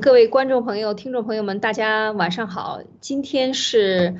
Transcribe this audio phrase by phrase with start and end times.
[0.00, 2.80] 各位观众朋友、听众朋友们，大家晚上好。
[3.00, 4.16] 今天是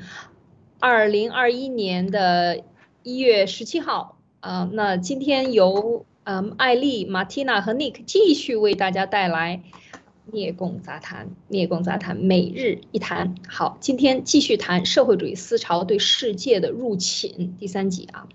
[0.79, 2.63] 二零二一年的
[3.03, 9.61] 一月十七号，啊，那今天由嗯艾丽、马蒂娜和 Nick 继续为大家带来
[10.25, 13.35] 《聂共杂谈》《聂共杂谈》每日一谈。
[13.47, 18.27] 好，今天继续谈社会主义思潮对世界的入侵第三集啊。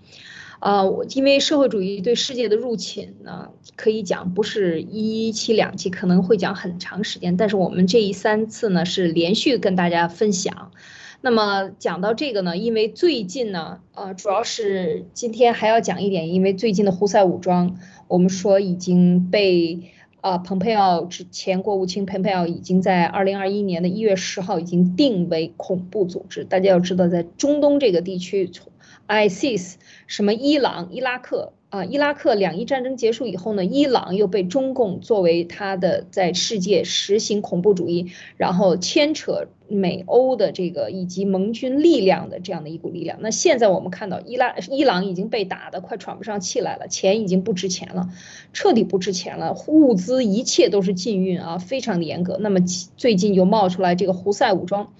[0.61, 7.35] 呃，我因为社会主义对世界的入侵呢，可以讲不是一期两期，可能会讲很长时间。
[7.35, 10.71] 但是我们这一三次呢是连续跟大家分享。
[11.21, 17.77] 那么讲到这个呢，因为最近呢，呃，主要是今天还要讲一点，因为最近的胡塞武装，
[18.07, 19.91] 我们说已经被
[20.21, 26.45] 呃蓬佩奥之前国务卿蓬佩奥已经在二零二一年的一月十号已经定为恐怖组织。
[26.45, 28.49] 大家要知道，在中东这个地区。
[29.07, 29.75] ISIS
[30.07, 31.85] 什么伊朗、伊拉克啊？
[31.85, 43.17] 伊拉克两伊战争结束以后呢，伊朗又被中共作为它的在世界实行恐怖主义，然后牵扯美欧的这个以及盟军力量的这样的一股力量。
[43.21, 48.09] 那现在我们看到伊拉伊朗已经被打得快喘不上气来了，钱已经不值钱了，
[48.53, 52.37] 彻底不值钱了，物资一切都是禁运啊，非常的严格。
[52.39, 52.59] 那么
[52.95, 54.93] 最近又冒出来这个胡塞武装。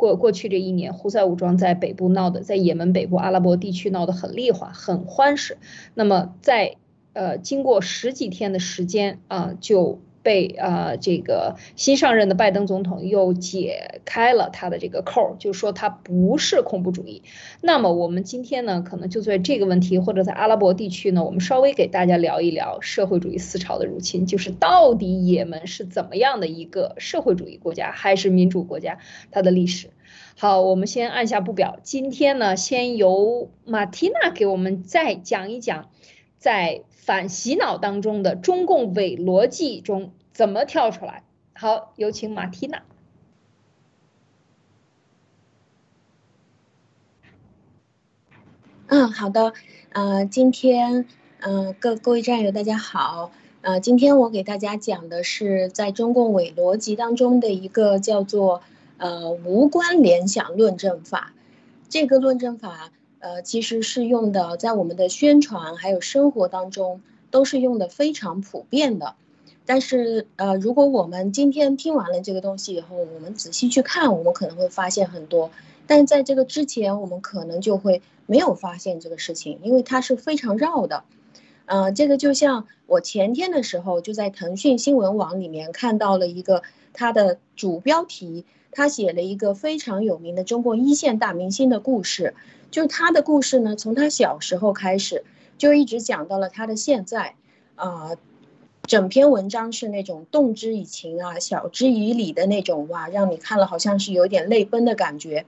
[0.00, 5.58] 过过去这一年，胡塞武装在北部闹的，在也门北部阿拉伯地区闹得很厉害，很欢实。
[5.92, 6.76] 那么在
[7.12, 17.22] 呃经过十几天的时间啊，就被啊这个新上任的拜登总统又解开了他的这个扣儿，就说他不是恐怖主义。
[17.60, 28.98] 那么我们今天呢，可能就在这个问题，或者在阿拉伯地区呢，我们稍微给大家聊一聊社会主义思潮的入侵，就是到底也门是怎么样的一个社会主义国家，还是民主国家，
[29.30, 29.90] 它的历史。
[30.36, 31.78] 好，我们先按下不表。
[31.82, 35.90] 今天呢，先由马蒂娜给我们再讲一讲，
[36.38, 41.24] 在反洗脑当中的中共伪逻辑中怎么跳出来。
[41.54, 42.82] 好，有请马蒂娜。
[48.86, 49.52] 嗯，好的。
[49.92, 51.06] 呃，今天，
[51.40, 53.32] 嗯，各各位战友大家好。
[53.62, 58.62] 呃，今天我给大家讲的是在中共伪逻辑当中的一个叫做。
[59.02, 61.32] 呃，无关联想论证法，
[61.88, 67.00] 这个论证法，呃，其实是用的在我们的宣传还有生活当中
[67.30, 69.14] 都是用的非常普遍的。
[69.66, 75.50] 但是，呃，如果我们今天听完了这个东西以后，我们仔细去看，我们可能会发现很多。
[75.86, 81.04] 但在这个之前，我们可能就会没有发现这个事情，因为它是非常绕的。
[81.66, 88.44] 呃，这个就像我前天的时候就在腾讯新闻网里面看到了一个它的主标题。
[88.72, 92.34] 他写了一个非常有名的中国一线大明星的故事，
[92.70, 95.24] 就是他的故事呢，从他小时候开始，
[95.58, 97.34] 就一直讲到了他的现在，
[97.74, 98.12] 啊，
[98.84, 105.46] 整篇文章是那种动之以情啊，晓之以理的那种哇，让你看了好像是有点泪奔的感觉，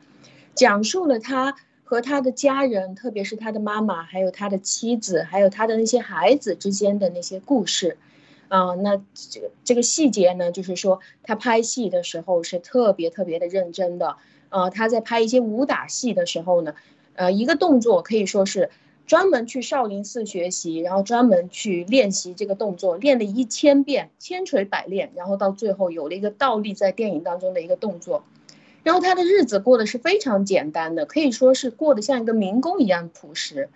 [0.55, 1.55] 讲述了他
[1.85, 7.97] 和他的家人，特别是他的妈妈，还有他的妻子，还有他的那些孩子之间的那些故事。
[8.53, 14.17] 啊，那这个这个细节呢，就是说他拍戏的时候是特别特别的认真的。
[14.51, 16.75] 呃，他在拍一些武打戏的时候呢，
[17.15, 18.69] 呃，一个动作可以说是
[19.07, 28.23] 专门去少林寺学习，然后专门去练习这个动作，练了一千遍，千锤百炼，然后到最后有了一个倒立在电影当中的一个动作。
[28.83, 33.71] 然后他的日子过得是非常简单的，可以说是过得像一个民工一样朴实，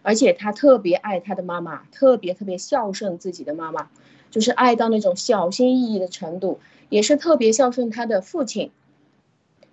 [0.00, 3.90] 而且他特别爱他的妈妈，特别特别孝顺自己的妈妈。
[4.32, 8.72] 就是爱到那种小心翼翼的程度，也是特别孝顺他的父亲。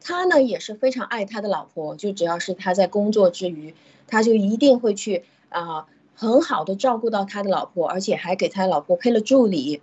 [0.02, 3.74] 他呢也是非常爱他的老婆，就只要是他在工作之余，
[4.06, 9.82] 他就一定会去啊很好的照顾到他的老婆，而且还给他老婆配了助理。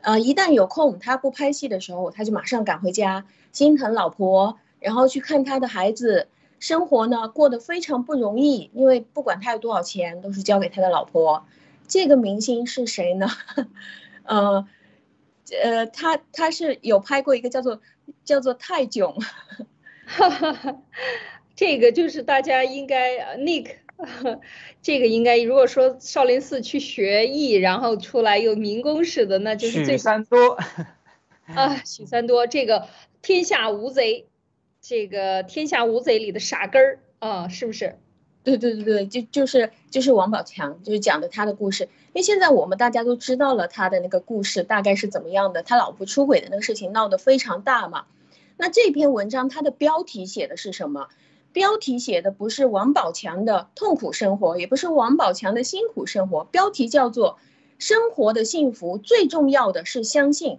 [0.00, 6.26] 呃，一旦有空，他不拍戏的时候，他就马上赶回家，心疼老婆，然后去看他的孩子。
[6.60, 11.44] 生活呢过得非常不容易，因为不管他有多少钱，都是交给他的老婆。
[11.88, 13.26] 这个明星是谁呢？
[14.24, 14.68] 呃，
[15.62, 17.80] 呃，他他是有拍过一个叫做
[18.24, 19.16] 叫做泰囧，
[21.56, 23.76] 这个就是大家应该 Nick，
[24.82, 30.58] 这个应该如果说少林寺去学艺，然后出来又民工似的，那就是许三多
[31.46, 32.86] 啊，许三多这个
[33.22, 34.26] 天下无贼，
[34.82, 37.98] 这个天下无贼里的傻根儿啊，是不是？
[38.56, 41.84] 对对对对，就就是就是王宝强，就是讲的他的故事。
[41.84, 48.06] 因为现在我们大家都知道了他的那个故事大概是怎么样的，他老婆出轨的那个事情闹得非常大嘛。
[48.56, 51.08] 那这篇文章它的标题写的是什么？
[51.52, 57.38] 标题写的不是王宝强的痛苦生活，也不是王宝强的辛苦生活，标题叫做
[57.78, 60.58] “生活的幸福最重要的是相信”。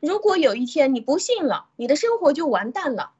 [0.00, 3.12] 如果有一天你不信了，你的生活就完蛋了，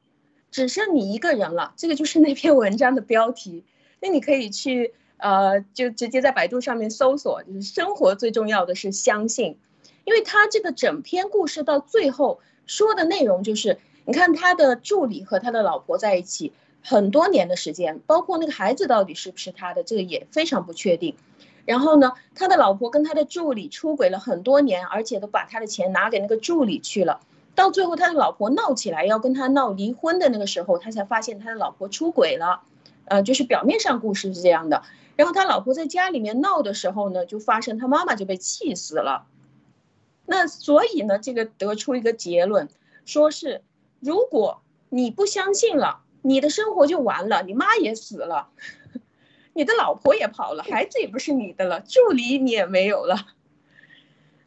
[0.51, 1.73] 只剩你一个人了。
[1.77, 3.63] 这个就是那篇文章的标题。
[4.01, 9.57] 那你可以去呃，就直接在百度上面搜索，就是生活最重要的是相信，
[10.03, 16.51] 因为他这个整篇故事到最后说的内容就是，你看他的助理和他的老婆在一起
[16.81, 21.15] 很多年的时间，包括那个孩子到底是不是他的，这个也非常不确定。
[21.65, 27.19] 然后呢，他的老婆跟他的助理出轨了很多年，而且都把他的钱拿给那个助理去了。
[27.53, 32.63] 到最后，他的老婆闹起来要跟他闹离婚的那个时候，他才发现他的老婆出轨了。
[33.11, 34.83] 呃，就是表面上故事是这样的。
[35.17, 39.27] 然后他老婆在家里面闹的时候呢，就发生他妈妈就被气死了。
[40.25, 42.69] 那所以呢，这个得出一个结论，
[43.03, 43.63] 说是
[43.99, 48.47] 如果你不相信了，你的生活就完了，你妈也死了。
[49.51, 53.27] 你的老婆也跑了，孩子也不是你的了，助理你也没有了，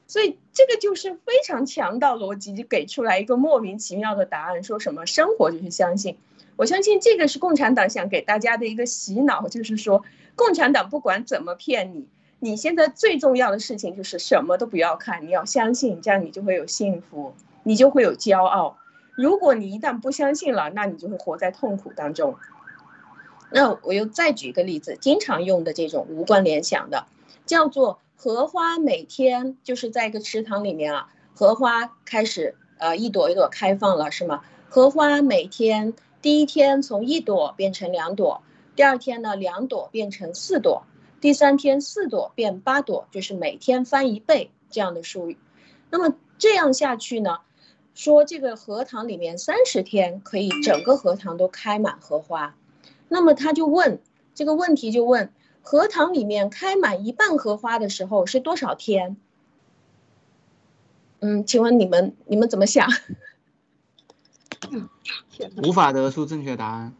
[0.06, 6.16] 所以这个就是非常强盗逻辑，就给出来一个莫名其妙的答案，说什么生活就是相信。
[6.56, 10.04] 我相信这个是共产党想给大家的一个洗脑，就是说
[10.36, 12.06] 共产党不管怎么骗你，
[12.38, 18.78] 你现在最重要的事情就是什么都不要看，你要相信，这样你就会有幸福，你就会有骄傲。
[19.16, 22.36] 如果你一旦不相信了，那你就会活在痛苦当中。
[23.50, 27.06] 那我又再举一个例子，经常用的这种无关联想的，
[27.46, 34.42] 叫做荷花每天就是在一个池塘里面啊，荷花开始呃一朵一朵开放了，是吗？
[34.68, 35.92] 荷花每天
[36.24, 38.42] 第一天从一朵变成两朵，
[38.74, 40.86] 第二天呢两朵变成四朵，
[41.20, 45.34] 第三天四朵变八朵，就是每天翻一倍这样的数。
[45.90, 47.40] 那么这样下去呢，
[47.94, 52.56] 说这个荷塘里面三十天可以整个荷塘都开满荷花。
[53.08, 54.00] 那么他就问
[54.34, 55.30] 这个问题，就问
[55.60, 59.18] 荷塘里面开满一半荷花的时候是多少天？
[61.20, 62.88] 嗯，请问你们你们怎么想？
[65.62, 66.94] 无法得出正确答案。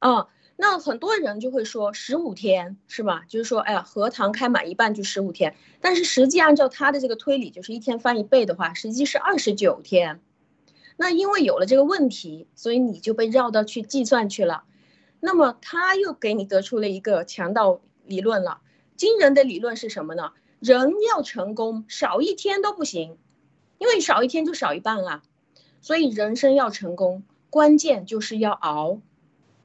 [0.00, 0.26] 嗯，
[0.56, 3.24] 那很多人就会说十五天是吧？
[3.28, 5.54] 就是说，哎呀，荷塘开满一半就十五天。
[5.80, 10.20] 但是实际按照他的这个推理，就是一天翻一倍的话，实际是二十九天。
[10.96, 14.64] 那因为有了这个问题，所以你就被绕到去计算去了。
[15.20, 18.60] 那么他又给你得出了一个强盗理论了，
[18.96, 20.32] 惊人的理论是什么呢？
[20.60, 23.18] 人要成功，少一天都不行，
[23.78, 25.22] 因为少一天就少一半啊。
[25.82, 29.00] 所以人生要成功，关键就是要熬，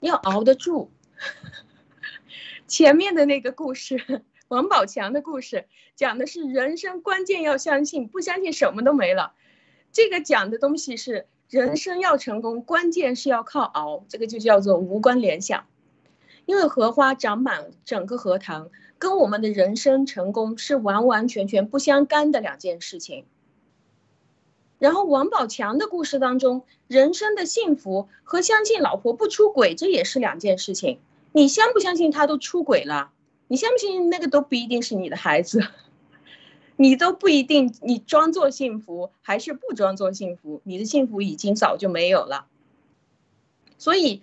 [0.01, 0.91] 要熬得住。
[2.67, 9.31] 前面的那个故事，王宝强的故事，讲的是人生关键要相信，不相信什么都没了。
[9.93, 11.27] 这个讲的东西是。
[11.49, 15.65] 人生要成功，关键是要靠熬，这个就叫做无关联想。
[16.45, 23.25] 因为荷花长满整个荷塘，跟我们的人生成功是完完全全不相干的两件事情。
[24.79, 30.99] 然后王宝强的故事当中，人生的幸福和相信老婆不出轨，这也是两件事情。
[31.31, 33.11] 你相不相信他都出轨了？
[33.47, 35.67] 你相不相信那个都不一定是你的孩子？
[36.79, 42.45] 你都不一定，你装作幸福还是不装作幸福，你的幸福已经早就没有了。
[43.79, 44.21] 所以，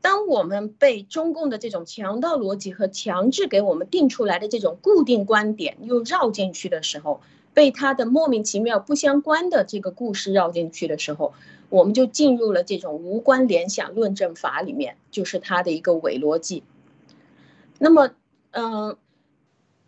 [0.00, 7.20] 当我们被中共的这种强盗逻辑和强制给我们定出来的这种固定观点又绕进去的时候，
[7.56, 11.32] 被他的莫名其妙不相关的这个故事绕进去的时候，
[11.70, 16.62] 我们就进入了这种无关联想论证法里面，就是他的一个伪逻辑。
[17.78, 18.10] 那么，
[18.50, 18.98] 嗯，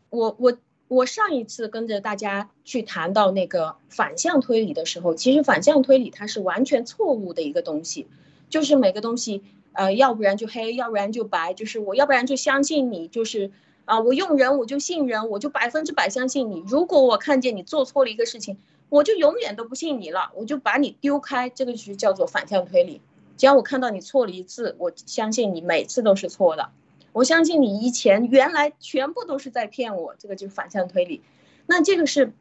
[0.08, 0.56] 我我。
[0.90, 8.06] 我上一次跟着大家去谈到那个反向推理的时候，其实反向推理它是完全错误的一个东西，
[8.48, 13.50] 就是每个东西，呃，要不然就黑，要不然就白，就是我要不然就相信你，就是
[13.88, 16.62] 啊，我用人我就信人，我就百分之百相信你。
[16.66, 18.58] 如果我看见你做错了一个事情，
[18.90, 21.48] 我就永远都不信你了，我就把你丢开。
[21.48, 23.00] 这个就叫做反向推理。
[23.38, 26.68] 只要我看到你错了一次，我相信你每次都是错的。
[27.12, 31.22] 我相信你以前原来全部都是在骗我，这个就是反向推理，
[31.66, 32.34] 那这个是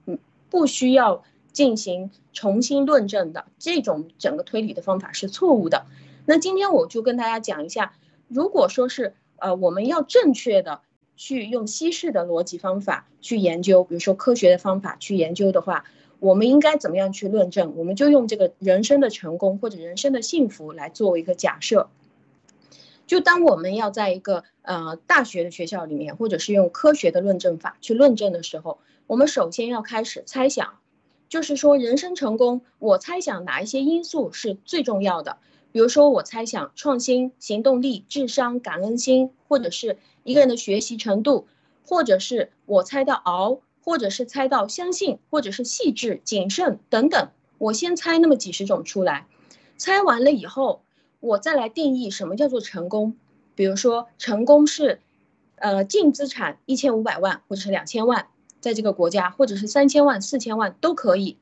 [0.49, 1.23] 不需要
[1.53, 5.85] 进行重新论证的，这种整个推理的方法是错误的。
[6.25, 7.93] 那今天我就跟大家讲一下，
[8.27, 10.81] 如果说是呃我们要正确的
[11.17, 15.83] 去用西式的逻辑方法去研究，比如说科学的方法去研究的话，
[16.19, 17.73] 我们应该怎么样去论证？
[17.75, 21.89] 我们就用这个人生的成功或者人生的幸福来作为一个假设。
[23.07, 30.75] 就当我们要在一个呃大学的学校里面，或者是用科学的论证法去论证的时候，我们首先要开始猜想，
[31.29, 35.37] 就是说人生成功，我猜想哪一些因素是最重要的？
[35.71, 41.47] 比如说我猜想创新、行动力、智商、感恩心，或者是一个人的学习程度，
[41.85, 49.25] 或者是我猜到熬，或者是猜到相信，或者是细致、谨慎等等，我先猜那么几十种出来，
[49.77, 50.81] 猜完了以后，
[51.21, 53.15] 我再来定义什么叫做成功。
[53.55, 54.99] 比如说，成功是，
[55.55, 58.27] 呃，净资产一千五百万或者是两千万，
[58.59, 61.37] 在这个国家，或者是三千万、四千万都可以。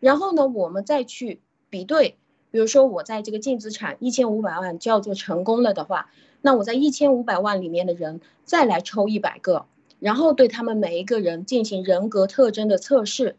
[0.00, 2.18] 然后呢，我们再去比对，
[2.50, 9.66] 比如说我在这个净资产一千五百万叫做成功了的话，那我在一千五百万里面的人再来抽一百个。
[10.00, 13.34] 然后对他们每一个人进行人格特征的测试，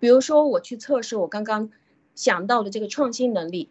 [0.00, 1.70] 比如说我去测试我刚刚
[2.16, 3.68] 想到的这个创新能力，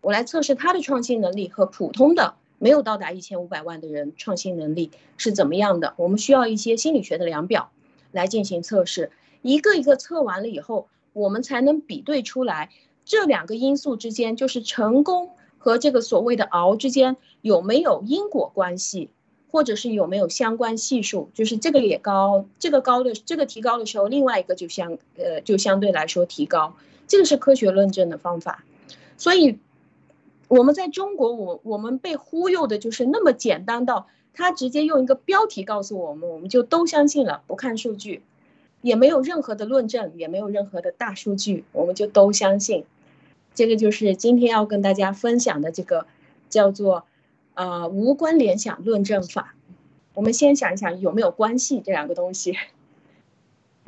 [0.00, 5.94] 我来测试他的创新能力和普通的没有到达一千五百万的人创新能力是怎么样的。
[5.96, 7.70] 我们需要一些心理学的量表
[8.10, 9.12] 来进行测试，
[9.42, 12.70] 一个一个测完了以后，我们才能比对出来
[13.04, 19.10] 这两个因素之间，就是成功和这个所谓的熬之间有没有因果关系。
[19.52, 26.76] 或者是有没有相关系数，就是这个也高，这个高的这个提高的时候，另外一个就相呃就相对来说提高，
[27.08, 28.64] 这个是科学论证的方法。
[29.18, 29.58] 所以
[30.46, 38.22] 我们在中国，我我们被忽悠的就是那么简单到他直接用一个标题告诉我们，我们就都相信了，不看数据，
[38.82, 42.84] 也没有任何的论证，也没有任何的大数据，我们就都相信。
[43.60, 46.06] 这个就是今天要跟大家分享的这个
[46.48, 47.04] 叫做。
[47.52, 49.54] 呃，无关联想论证法，
[50.14, 52.56] 我们先想一想有没有关系这两个东西。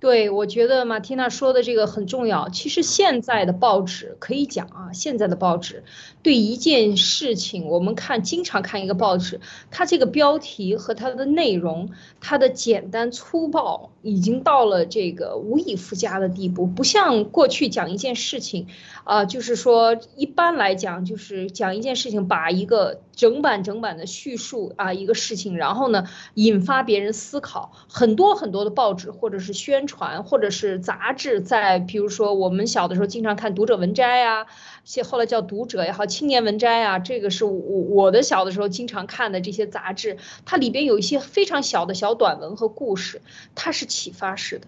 [0.03, 2.49] 对，我觉得马蒂娜说的这个很重要。
[2.49, 5.85] 其实现在的报纸可以讲啊，现在的报纸
[6.25, 9.41] 对一件事情，我们看经常看一个报纸，
[9.71, 11.89] 它这个标题和它的内容，
[12.21, 18.67] 它的简单粗暴已经到了这个无以复加的地步，不像过去讲一件事情，
[19.05, 29.87] 啊，就是说一般来讲就是讲一件事情，把一个整版整版的叙述啊一个事情，然后呢引发别人思考，很多很多的报纸或者是宣。
[29.87, 34.47] 传传或者是杂志，在比如说我们小的时候经常看《读者文摘》啊，
[34.85, 43.21] 现后来叫《读者》也好，《青年文摘》啊，这个是我我的小的时候经常看的这些杂志，它里边有一些非常小的小短文和故事，
[43.55, 44.67] 它是启发式的，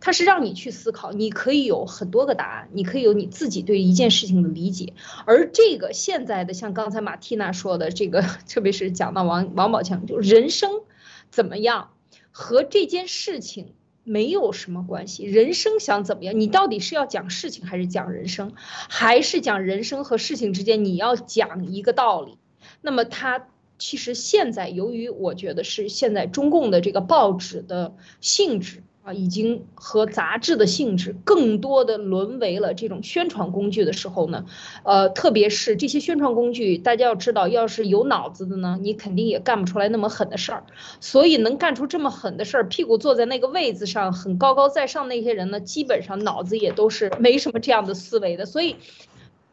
[0.00, 4.92] 它是让你去思考，你可以有很多个答案，你可以有你自己对一件事情的理解，
[5.24, 10.82] 而这个现在的像刚才马蒂娜说的这个， 特别是讲到王王宝强，就人生
[11.30, 11.90] 怎么样
[12.30, 13.72] 和这件事情。
[14.08, 16.40] 没有什么关系，人生想怎么样？
[16.40, 22.38] 你到底是要讲事情，还是讲人生，还是讲人生和事情之间你要讲一个道理？
[22.80, 23.48] 那么它
[23.78, 28.82] 其实现在，由于我觉得是现在中共的这个报纸的性质。
[29.08, 34.44] 啊，已经和杂志的性质更多的沦为了这种宣传工具的时候呢，
[34.82, 40.64] 呃，特别是这些宣传工具，大家要知道，要是有脑子的呢，你肯定也干不出来那么狠的事儿。
[41.00, 48.44] 所以能干出这么狠的事儿，屁股坐在那个位子上很高高在上那些人呢，基本上脑子也都是没什么这样的思维的。
[48.44, 48.76] 所以。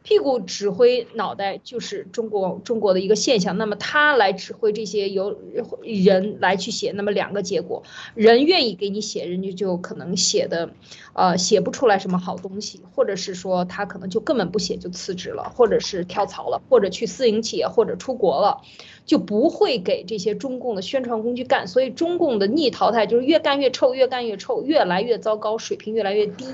[0.06, 5.36] 屁股指挥脑袋就是中国中国的一个现象，那么他来指挥这些由
[5.82, 7.82] 人来去写，那么两个结果，
[8.14, 10.70] 人愿意给你写，人家就可能写的，
[11.12, 18.60] 呃，写不出来什么好东西，或者是说他可能就根本不写就辞职了，或者是跳槽了，或者去私营企业，或者出国了，
[19.06, 26.44] 就不会给这些中共的宣传工具干，所以中共的逆淘汰就是越干越臭，越干越臭，越来越糟糕，水平越来越低，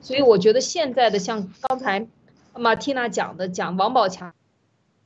[0.00, 2.08] 所以我觉得现在的像刚才。
[2.54, 4.32] 马蒂娜讲的讲王宝强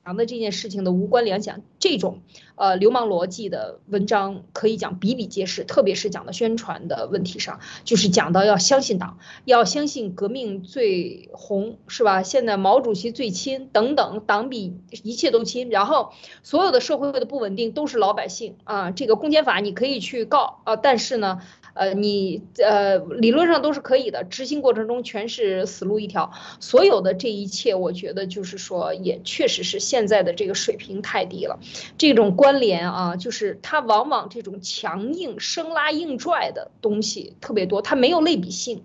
[0.05, 2.21] 强的这件事情的无关联想，这种
[2.57, 12.23] 呃流氓逻辑的文章可以讲比比皆是，特别是讲的宣传的问题上，就是讲到要相信党，要相信革命最红是吧？
[12.23, 21.41] 现在毛主席最亲等等，党比一切都亲，然后所有的社会的不稳定都是老百姓啊，这个公检法你可以去告啊，但是呢。
[21.75, 26.33] 呃，你呃，理论上都是可以的，执行过程中全是死路一条。
[26.61, 31.59] 所有的这一切，我觉得就是说，也确实是现在的这个水平太低了。
[31.99, 38.85] 这种关联啊，就是它往往这种强硬、生拉硬拽的东西特别多，它没有类比性。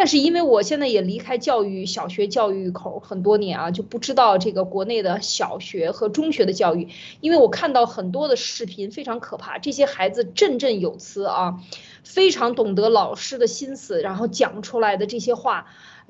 [0.00, 6.88] 但是因为我现在也离开教育小学教育口很多年啊，就不知道这个国内的小学和中学的教育，
[7.20, 11.60] 因为我看到很多的视频非常可怕，这些孩子振振有词啊，
[12.02, 15.66] 非常懂得老师的心思，然后讲出来的这些话，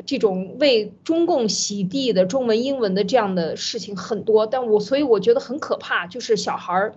[0.06, 6.94] 这种为中共洗地的中文英文的这样的事情很多，但我所以我觉得很可怕，就是小孩儿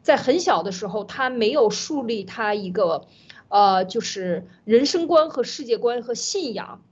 [0.00, 3.04] 在很小的时候他没有树立他一个。
[3.50, 6.82] 呃，就是人生观和世界观和信仰，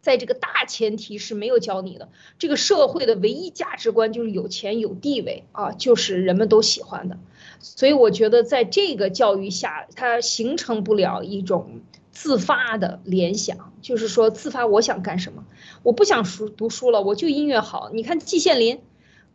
[0.00, 2.08] 在这个大前提是没有教你的。
[2.38, 7.18] 这个社会的唯一价值观就是有钱有地位啊，就是人们都喜欢的。
[7.60, 15.44] 所以我觉得在这个教育下，它形成不了一种自发的联想，就是说自发我想干什么，
[15.82, 17.90] 我不想书读书了，我就音乐好。
[17.92, 18.80] 你看季羡林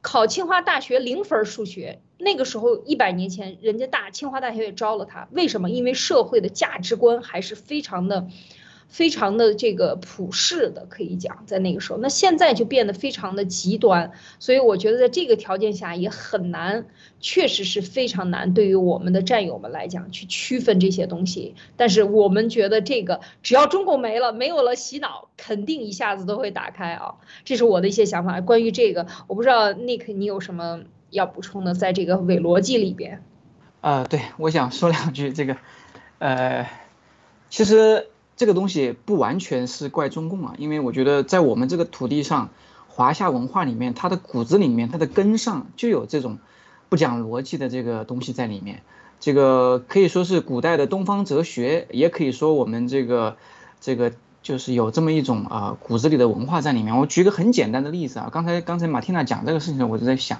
[0.02, 5.72] 考清华大学零分数学，那个时候一百年前，人家大清华大学也招了他，为什么？
[5.72, 8.28] 因为社会的价值观还是非常的。
[8.92, 16.88] 非常的这个普世的，可以讲在那个时候，那现在就变得非常的极端，所以我觉得在这个条件下也很难，
[17.20, 21.54] 确实是非常难，对于我们的战友们来讲去区分这些东西。
[21.78, 28.42] 但是我们觉得这个只要中共没了，没有了洗脑，肯定一下子都会打开啊，这是我的一些想法。
[28.42, 33.24] 关于这个，我不知道 Nick 你有什么要补充的，在这个伪逻辑里边。
[33.82, 35.58] 啊，对，我想说两句这个，
[36.20, 36.68] 呃，
[37.50, 38.08] 其实。
[38.40, 42.52] 这个东西不完全是怪中共啊，因为我觉得在我们这个土地上，
[42.88, 46.40] 华夏文化里面，它的骨子里面，它的根上就有这种
[46.88, 48.82] 不讲逻辑的这个东西在里面。
[49.20, 53.36] 这个可以说是古代的东方哲学，也可以说我们这个
[53.82, 56.98] 这个就是有这么一种啊骨子里的文化在里面。
[56.98, 60.40] 我举个很简单的例子啊，刚才刚才马蒂娜讲这个事情，我就在想，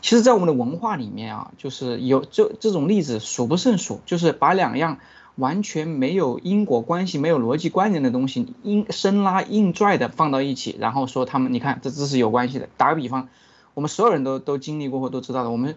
[0.00, 4.98] 其实，在我们的文化里面啊，就是有这这种例子数不胜数，就是把两样。
[5.38, 12.68] 完全没有因果关系、没有逻辑关联的东西，硬生拉硬拽的放到一起，然后说他们，你看这这是有关系的。
[12.76, 13.28] 打个比方，
[13.74, 15.50] 我们所有人都都经历过或都知道的。
[15.52, 15.76] 我们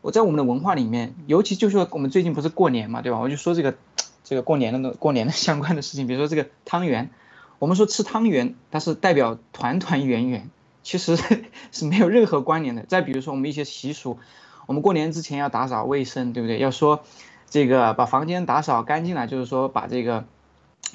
[0.00, 3.18] 我在我们的文化里面，尤其就是说我们最近不是过年嘛，对吧？
[3.18, 3.74] 我就说这个
[4.22, 7.10] 这个过年的过年的相关的事情，比如说这个汤圆，
[7.58, 10.48] 我们说吃汤圆，它是代表团团圆圆，
[10.82, 11.16] 其实
[11.72, 12.82] 是没有任何关联的。
[12.82, 14.18] 再比如说我们一些习俗，
[14.66, 16.58] 我们过年之前要打扫卫生，对不对？
[16.58, 17.02] 要说。
[17.52, 20.24] 这个把房间打扫干净了，就是说把这个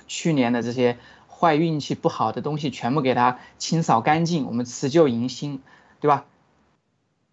[0.07, 5.59] 去年的这些坏运气不好的东西全部给它清扫干净，我们辞旧迎新，
[5.99, 6.23] 对吧？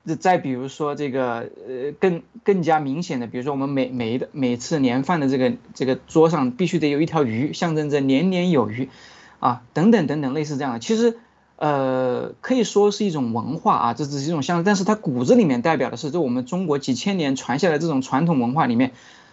[0.04, 8.88] 再再比如说这个呃更更加明显的，比如说我们每每的每次年饭的这个这个桌上必须得有一条鱼，象征着年年有余，
[9.38, 11.21] 啊等等等等类似这样的，其实。
[11.63, 18.91] 呃，可以说是一种文化啊，这只是一种象征，但是它骨子里面代表的是，就我们中国几千年传下来这种传统文化里面，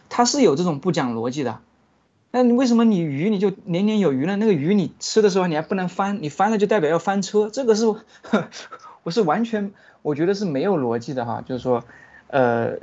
[0.10, 1.58] 它是有这种不讲逻辑的。
[2.30, 4.36] 那你为什么你鱼你就年年有余呢？
[4.36, 7.88] 那个鱼你吃的时候你还不能翻，你翻了就代表要翻车，这个是，
[9.02, 9.72] 我是完全
[10.04, 11.44] 我觉得是没有逻辑的哈。
[11.44, 11.84] 就是说，
[12.28, 12.78] 呃，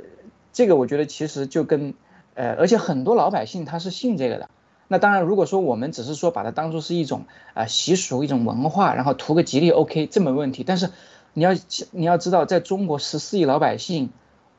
[0.51, 1.93] 这个我觉得其实就跟，
[2.33, 4.49] 呃，而且很多老百姓他是信这个的。
[4.89, 10.63] 那当然，如果说我们只是说把它当做是一种啊习俗、一种文化，然后图个吉利，OK，这没问题。
[10.63, 10.91] 但是
[11.33, 11.51] 你要
[11.91, 14.11] 你要知道，在中国十四亿老百姓，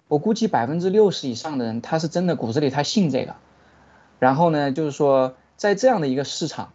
[0.06, 3.36] 我估计百分之六十以上的人，他是真的骨子里他信这个。
[4.18, 6.72] 然后呢，就是说在这样的一个市场，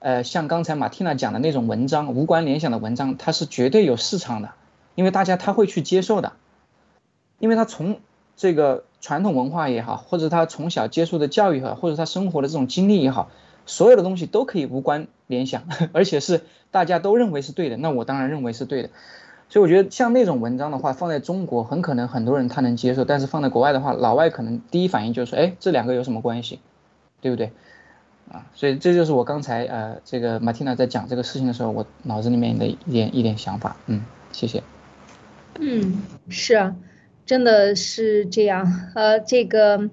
[0.00, 4.50] 呃，像刚才马蒂娜讲的那种文章，无关联想的文章，它是绝对有市场的，
[4.96, 6.32] 因为大家他会去接受的，
[7.38, 8.00] 因为他从
[8.36, 8.84] 这个。
[9.00, 13.30] 传统文化也好，或者他从小接受的教育也好，或者他生活的这种经历也好，
[13.66, 17.76] 所有的东西都可以无关联想， 而且是大家都认为是对的。
[17.76, 18.90] 那我当然认为是对的。
[19.48, 26.60] 所以我觉得像那种文章的话，放在中国很可能很多人他能接受，但是放在国外的话，老外可能第一反应就是说，哎，这两个有什么关系，
[27.20, 27.50] 对不对？
[28.30, 33.74] 啊，所以这就是我刚才呃，这个马蒂娜在讲这个事情的时候，我脑子里面的一点一点想法。
[33.86, 34.62] 嗯，谢谢。
[35.58, 36.76] 嗯，是啊。
[37.26, 39.88] 真的是这样，呃，这个，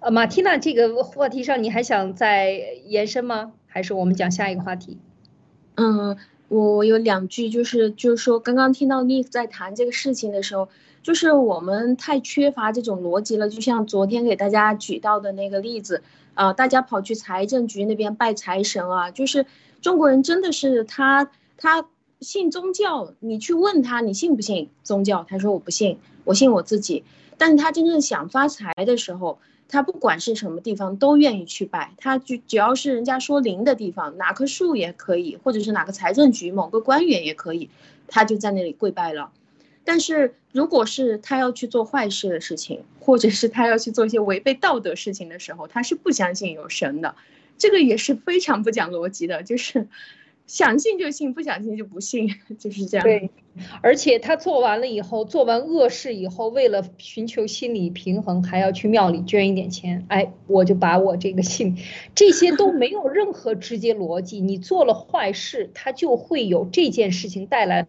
[0.00, 2.50] 呃，马蒂娜，这个话题上你还想再
[2.86, 3.52] 延伸吗？
[3.66, 4.96] 还是我们讲下一个话题？
[5.76, 6.16] 嗯，
[6.48, 10.68] 我有两句，就是就是说，刚刚听到丽在谈这个事情的时候，
[11.02, 13.50] 就是我们太缺乏这种逻辑了。
[13.50, 19.44] 就像昨天给大家举到的那个例子，啊，大家跑去财政局那边拜财神啊，就是
[19.82, 21.86] 中国人真的是他他。
[22.20, 25.24] 信宗教，你去问他，你信不信宗教？
[25.28, 27.04] 他说我不信，我信我自己。
[27.36, 31.92] 但是他真正想发财的时候，他不管是什么地方都愿意去拜。
[31.96, 37.70] 他就只要是人家说灵的地方，哪棵树也可以，或者是哪个财政局某个官员也可以，
[38.08, 39.30] 他就在那里跪拜了。
[39.84, 47.14] 但是如果是他要去做坏事的事情，或者是他要去做一些违背道德事情的时候，他是不相信有神的。
[47.56, 49.86] 这个也是非常不讲逻辑的，就是。
[50.48, 53.04] 想信就信，不想信就不信， 就是这样。
[53.04, 53.30] 对，
[53.82, 60.06] 而且他做完了以后，做完恶事以后，为了寻求心理平衡，还要去庙里捐一点钱。
[60.08, 61.76] 哎，我就把我这个信，
[62.16, 64.40] 这些都没有任何直接逻辑。
[64.40, 67.86] 你做了坏事，他就会有这件事情带来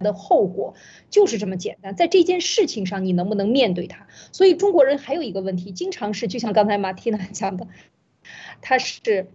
[0.00, 0.74] 的后果，
[1.08, 1.96] 就是这么简单。
[1.96, 4.06] 在这件事情上，你能不能面对它？
[4.32, 7.66] 所以中国人还有一个问题，经常是就像刚才马蒂娜讲的，
[8.60, 9.28] 他是。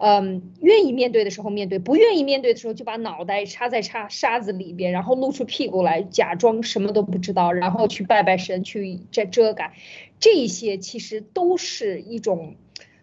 [0.00, 9.74] 嗯，愿意面对的时候面对，不愿意面对的时候就把脑袋插在沙沙子里边，然后露出屁股来，假装什么都不知道，然后去拜拜神，去遮遮盖，
[10.20, 12.54] 这些其实都是一种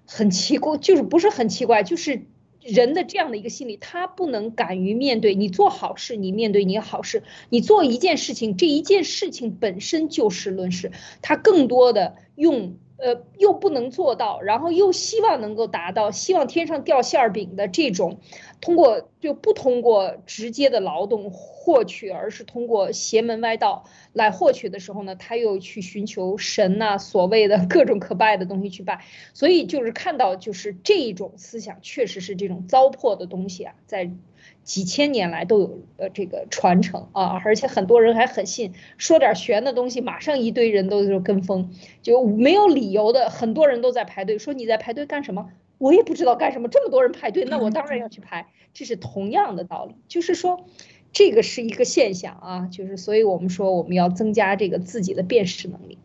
[0.05, 2.21] 很奇怪，就是不是很奇怪，就是
[2.61, 5.35] 人的这样的一个心理，他不能敢于面对。
[5.35, 12.77] 你做好事，你面对你好事，你做一件事情，这一件事情本身就事论事，他更多的用。
[12.97, 18.19] 呃，又不能做到，然后又希望能够达到，希望天上掉馅儿饼的这种，
[18.61, 29.03] 通过就不通过直接的劳动获取，而是通过邪门歪道来获取的时候呢，他又去寻求神呐，所谓的各种可拜的东西去拜，
[29.33, 34.09] 所以就是看到就是这种思想确实是这种糟粕的东西啊，在。
[34.65, 41.69] 几千年来都有呃这个传承啊，而且很多人还很信，说点玄的东西，马上一堆人都就跟风，
[42.01, 44.39] 就没有理由的，很多人都在排队。
[44.39, 45.51] 说你在排队干什么？
[45.77, 48.47] 我也不知道干什么，这么多人排队，那我当然要去排。
[48.73, 50.65] 这是同样的道理，就是说，
[51.13, 55.99] 这个是一个现象啊，就是所以我们说我们要增加这个自己的辨识能力。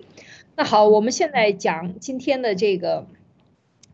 [0.55, 3.07] 那好，我们现在讲今天的这个。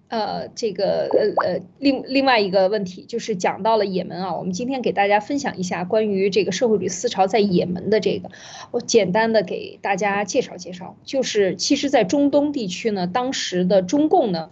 [0.09, 8.31] 呃，这个呃呃，另另外一个问题就是讲到了也门啊，我们今天给大家分享一下关于这个社会主义思潮在也门的这个，
[8.71, 14.51] 我简单的给大家介绍介绍，就是其实，在中东地区呢，当时的中共呢。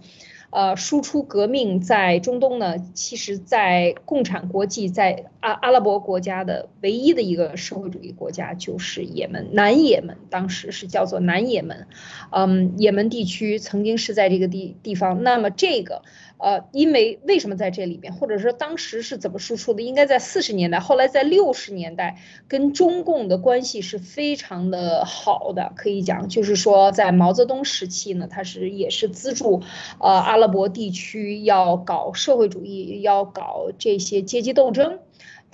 [0.54, 11.88] 呃，输出革命在中东呢，其实，在共产国际，在阿阿拉伯国家的唯一的一个社会主义国家就是也门，南也门，当时是叫做南也门，
[12.30, 16.02] 嗯，也门地区曾经是在这个地地方，那么这个。
[16.38, 19.82] 呃，因为为什么在这里边，或者说当时是怎么输出的？
[19.82, 22.18] 应该在四十年代，后来在六十年代，
[22.48, 29.62] 跟中共的关系是非常的好的，可以讲，就是说在毛泽东时期呢，他是也是资助，
[30.00, 34.98] 呃，阿拉伯地区要搞社会主义，要搞这些阶级斗争。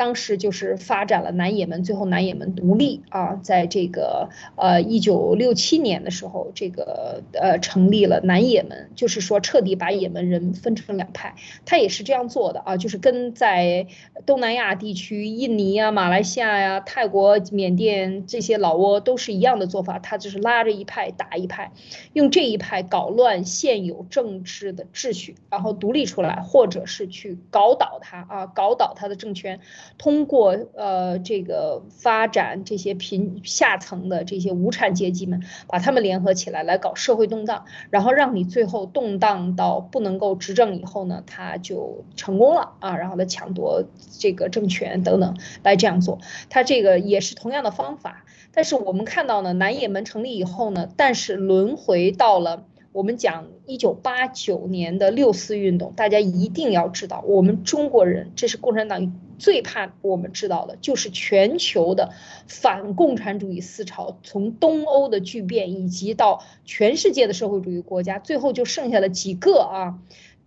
[0.01, 11.35] 当时就是发展了南也门，最后南也门独立啊，在这个呃一九六七年的时候，这个呃成立了南也门，就是说彻底把也门人分成两派。
[11.67, 13.89] 他也是这样做的啊，就是跟在
[14.25, 21.73] 东南亚地区，印尼啊、马来西亚呀、泰国、缅甸这些老挝都是一样的做法，他就是拉着一派打一派，
[22.15, 29.61] 用这一派搞乱现有政治的秩序，然后独立出来，或者是去搞倒他啊，搞倒他的政权。
[29.99, 43.85] 通过呃这个发展这些贫下层的这些无产阶级们，把他们联合起来来搞社会动荡，然后让你最后动荡到不能够执政以后呢，他就成功了啊，然后来抢夺
[44.19, 48.25] 这个政权等等来这样做，他这个也是同样的方法。
[48.53, 52.65] 但是我们看到呢，南也门成立以后呢，但是轮回到了。
[52.93, 62.13] 我们讲一九八九年的六四运动，大家一定要知道，我们中国人，这是共产党最怕我们知道的，就是全球的
[62.47, 69.99] 反共产主义思潮，从东欧的巨变，以及到全世界的社会主义国家，最后就剩下了几个啊，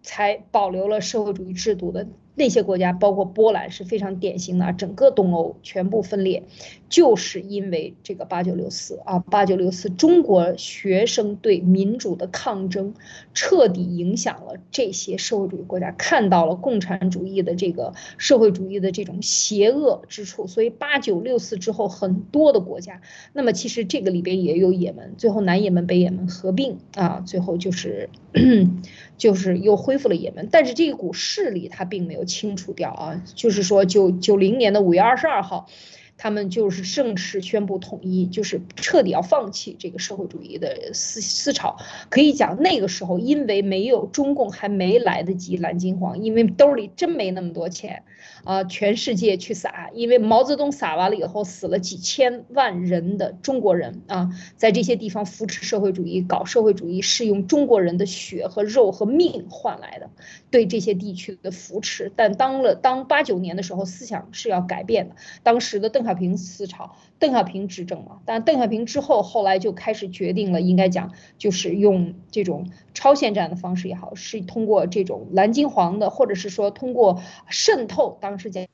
[0.03, 2.07] 才保留了社会主义制度的。
[2.35, 6.43] 那些国家，包括波兰是非常典型的，整个东欧全部分裂，
[6.89, 12.95] 就是因为这个八九六四啊，八九六四，中国学生对民主的抗争，
[13.33, 23.01] 彻底影响了这些社会主义国家，看到了共产主义的这个社会主义的这种邪恶之处，所以八九六四之后，很多的国家，
[23.33, 28.09] 那么其实这个里边也有也门，最后南也门、北也门合并啊，最后就是。
[29.17, 35.67] 就是又恢复了也门，但是这一股势力他并没有清除掉啊，就是说九九零年的五月二十二号。
[36.15, 41.75] 他们就是正式宣布统一，就是彻底要放弃这个社会主义的思思潮。
[42.09, 48.03] 可以讲那个时候，因为没有中共还没来得及蓝金黄，因为兜里真没那么多钱，
[48.43, 60.09] 啊，全世界去撒，因为毛泽东撒完了以后，死了几千万人的中国人啊，在这些地方扶持社会主义、搞社会主义，是用中国人的血和肉和命换来的，
[60.49, 62.09] 对这些地区的扶持。
[62.15, 66.13] 但当了当八九年的时候，思想是要改变的，当时的邓小。
[66.13, 78.65] 平思潮，邓小平执政嘛，但邓小平之后，后来就开始决定了，应该讲就是用这种超限战的方式也好，是通过这种蓝金黄的，或者是说通过渗透，当时讲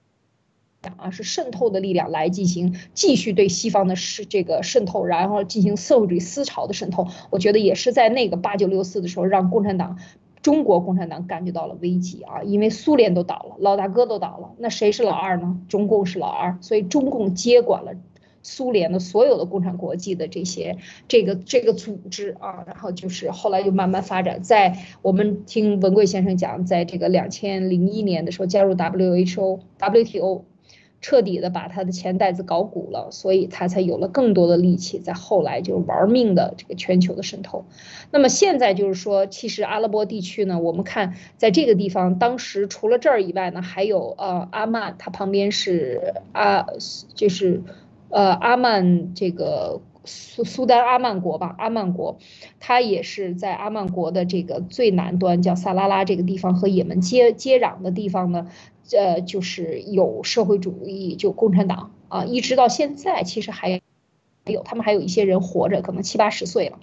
[0.81, 7.07] 讲啊是渗透的力量来进行继续对西方的是这个渗透，然后进行社会主义思潮的渗透。
[7.29, 9.97] 我觉得也是在那个八九六四的时候，让共产党。
[10.41, 15.59] 中国共产党感觉到了危机啊，因为苏联都倒了，老大哥都倒了，那谁是老二呢？
[15.67, 17.91] 中共是老二，所以中共接管了
[18.41, 30.43] 苏联的所有的共产国际的这些这个这个组织啊，然后就是后来就慢慢发展，在我们听文贵先生讲，在这个两千零一年的时候加入 WHO WTO。
[31.01, 37.63] 彻底的把他的钱袋子搞鼓了，所以他才有了更多的力气，在后来就玩命的这个全球的渗透。
[38.11, 46.67] 那么现在就是说，其实阿拉伯地区呢，我们看在这个地方，当时除了这儿以外呢，还有呃阿曼，它旁边是阿
[47.15, 47.63] 就是
[48.09, 52.17] 呃阿曼这个苏苏丹阿曼国吧，阿曼国，
[52.59, 58.47] 它也是在阿曼国的这个最南端，叫萨拉拉这个地方和也门接接壤的地方呢。
[58.91, 63.81] 呃，就是有社会主义，就共产党啊，一直到现在，其实还
[64.45, 66.79] 有他们还有一些人活着，可能七八十岁了。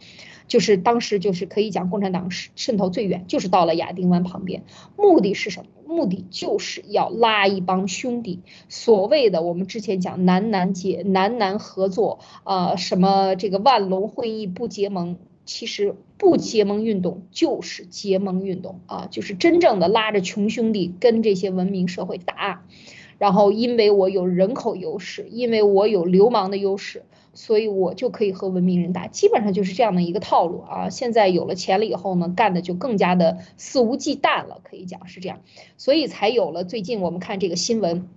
[0.46, 4.62] 就是当时就是可以讲共产党渗渗透最远，就是到了亚丁湾旁边，
[4.96, 5.66] 目的是什么？
[5.86, 15.16] 目的就是要拉一帮兄弟，所谓的我们之前讲南南结南南合作啊，什么这个万隆会议不结盟。
[15.48, 22.64] 其实不结盟运动就是结盟运动啊，就是真正的拉着穷兄弟跟这些文明社会打，
[23.18, 27.04] 然后因为我有人口优势，因为我有流氓的优势，
[27.36, 30.90] 所以我就可以和文明人打，基本上就是这样的一个套路啊。
[30.90, 35.42] 现在有了钱了以后呢，干的就更加的肆无忌惮了，可以讲是这样，
[35.76, 38.08] 所以才有了最近我们看这个新闻。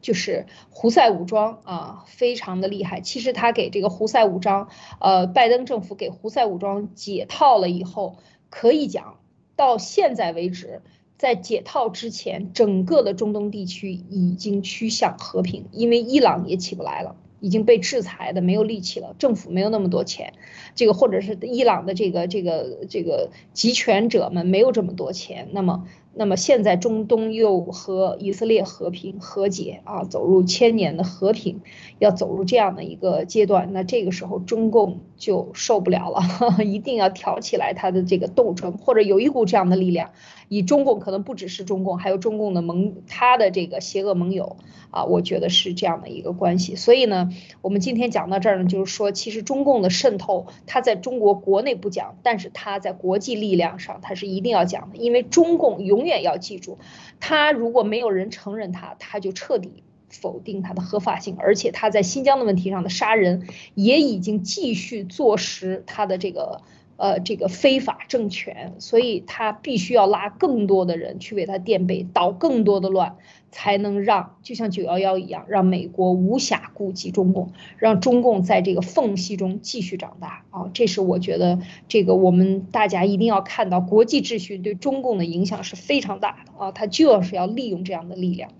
[0.00, 3.00] 就是胡塞武装啊，非常的厉害。
[3.00, 4.68] 其实他给这个胡塞武装，
[5.00, 8.18] 呃，拜登政府给胡塞武装解套了以后，
[8.50, 9.16] 可以讲
[9.56, 10.82] 到现在为止，
[11.16, 17.16] 在解套之前，整个的中东地区已经趋向和平，因为伊朗也起不来了。
[17.44, 20.32] 已经被制裁的没有力气了，政府没有那么多钱，
[20.74, 31.60] 这个或者是伊朗的这个这个这个集权者们没有这么多钱，那么那么现在中东又和以色列和平和解啊，走入千年的和平，
[31.98, 36.22] 要走入这样的一个阶段，那这个时候中共就受不了了，
[36.64, 40.10] 一定要挑起来他的这个斗争，或者有一股这样的力量，
[40.48, 44.56] 以中共可能不只是中共，还有中共的盟他的这个邪恶盟友。
[44.90, 47.28] 啊，我觉得是这样的一个关系，所以呢，
[47.62, 56.78] 我们今天讲到这儿呢，就是说，其实中共的渗透，它在中国国内不讲，但是它在国际力量上，它是一定要讲的，因为中共永永远要记住，
[57.18, 66.60] 他如果没有人承认他，他就彻底否定他的合法性，而且他在新疆的问题上的杀人，也已经继续坐实他的这个。
[66.96, 73.16] 呃，这个非法政权，所以他必须要拉更多的人去为他垫背，捣更多的乱，
[73.50, 80.70] 才能让就像九幺幺一样，让美国无暇顾及中共，让中共在这个缝隙中继续长大啊！
[80.72, 86.70] 这是我觉得这个我们大家一定要看到，国际秩序对中共的影响是非常大的啊！
[86.70, 88.50] 他就是要利用这样的力量。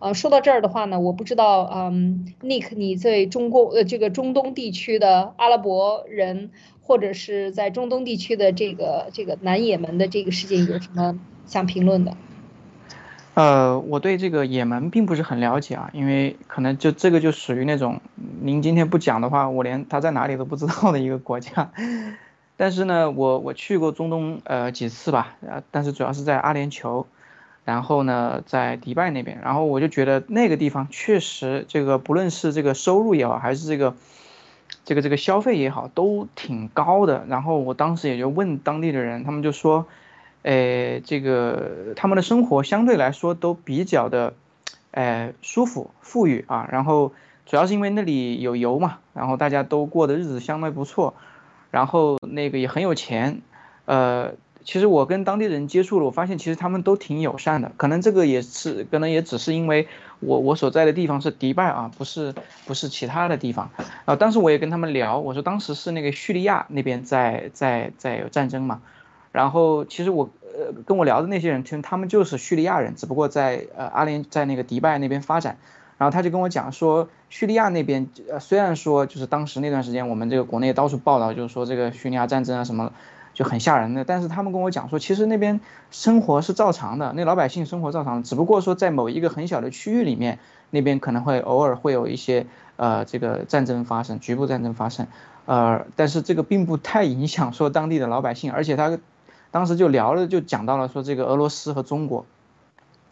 [0.00, 6.50] 呃，说到这儿的话呢，我不知道，嗯，Nick，你在中共呃这个中东地区的阿拉伯人。
[6.88, 12.16] 或者是在中东地区的这个这个南也门的这个事件有什么想评论的？
[13.34, 18.00] 呃，我对这个也门并不是很了解啊，因为可能就这个就属于那种
[18.40, 21.70] 您今天不讲的话，我连他在哪里都不知道的一个国家。
[22.56, 27.04] 但是呢，我我去过中东呃几次吧，呃，但是主要是在阿联酋，
[27.66, 33.94] 然后呢在迪拜那边，然后我就觉得那个地方确实这个不论是这个收入也好，还是这个。
[34.88, 37.26] 这个这个消费也好，都挺高的。
[37.28, 39.84] 然后我当时也就问当地的人，他们就说，
[40.44, 44.32] 诶，这个他们的生活相对来说都比较的，
[44.92, 46.66] 诶，舒服富裕啊。
[46.72, 47.12] 然后
[47.44, 51.12] 主要是因为那里有油嘛，然后大家都过的日子相对不错，
[51.70, 53.42] 然后那个也很有钱，
[53.84, 54.32] 呃。
[54.64, 57.72] 其实我跟当地人接触了，我发现其实他们都挺友善的。
[57.78, 59.88] 可能这个也是，可能也只是因为
[60.20, 62.34] 我我所在的地方是迪拜啊，不是
[62.66, 63.70] 不是其他的地方。
[64.04, 68.80] 啊，当时我也跟他们聊，我说当时是那个叙利亚那边在在在有战争嘛。
[69.30, 75.56] 然后其实我呃跟我聊的那些人，其实他们就是叙利亚人，只不过在呃阿联在那个迪拜那边发展。
[75.98, 78.08] 然后他就跟我讲说，叙利亚那边
[78.40, 82.92] 虽然说就是当时那段时间我们这个国内到处报道，就是说这个叙利亚战争啊什么。
[83.38, 85.60] 就很吓人的，但是他们跟我讲说，其实那边
[85.92, 95.06] 生活是照常的，那老百姓生活照常，只不过说在某一个很小的区域里面，那边可能会偶尔会有一些呃这个战争发生，局部战争发生，
[95.46, 98.98] 呃，但是这个并不太影响说当地的老百姓，而且他
[99.52, 102.26] 当时就聊了，就讲到了说这个俄罗斯和中国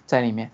[0.06, 0.50] 在里面，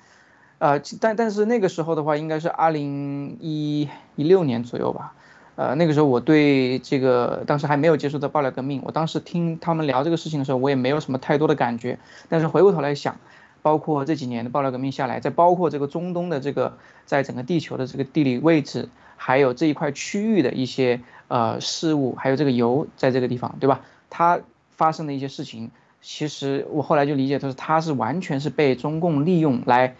[0.58, 5.14] 呃，但但是那个时候的话，应该是二零一一六年左右吧。
[5.54, 11.98] 呃，那个时候我对这个当时还没有接触到爆料革命，我当时听他们聊这个事情的时候，我也没有什么太多的感觉。
[12.30, 13.16] 但是回过头来想，
[13.60, 23.82] 包括这几年的爆料革命下来，再包括这个中东的这个在整个地球的这个地理位置，还有这一块区域的一些呃事物，还有这个油在这个地方，对吧？
[24.08, 29.96] 它发生的一些事情，其实我后来就理解，就是它是完全是被中共利用来。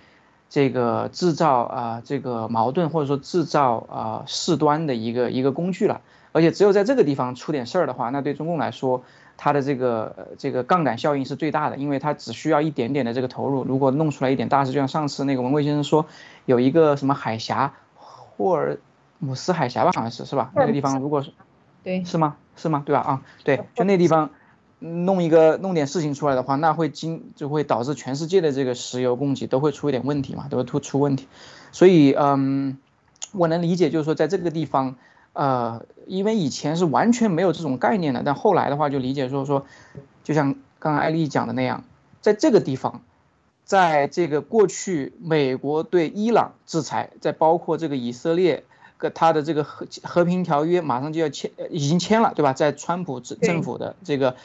[0.53, 6.03] 这个制造啊这个矛盾或者说制造啊事端的一个一个工具了。
[6.33, 9.03] 而且只有在这个地方出点事儿的话，那对中共来说，
[9.39, 16.05] 它的这个这个杠杆效应是最大的，因为它只需要一点点的这个投入，如果弄出来一点大事，就像上次那个文贵先生说，
[16.45, 18.79] 有一个什么海峡，霍尔
[19.19, 20.51] 姆斯海峡吧，好像是是吧？
[20.55, 21.33] 那个地方如果是，
[21.83, 22.37] 对，是吗？
[22.57, 22.83] 是吗？
[22.85, 23.01] 对吧？
[23.01, 24.31] 啊，对，就那地方
[24.83, 31.27] 弄一个弄点事情出来的话，那会经就会导致全世界的这个石油供给都会出一点问题嘛，都会突出问题。
[31.71, 32.79] 所以，嗯，
[33.33, 34.97] 我能理解，就是说在这个地方。
[35.35, 39.65] 呃，因为以前是完全没有这种概念的，但后来的话就理解说说，
[40.23, 41.85] 就像刚刚艾丽讲的那样，
[42.21, 43.01] 在这个地方，
[43.65, 48.65] 在这个过去美国对伊朗制裁，在包括这个以色列
[48.99, 52.53] 跟他的这个和和平条约马上就要签，已经签了，对吧？
[52.53, 54.37] 在川普政政府的这个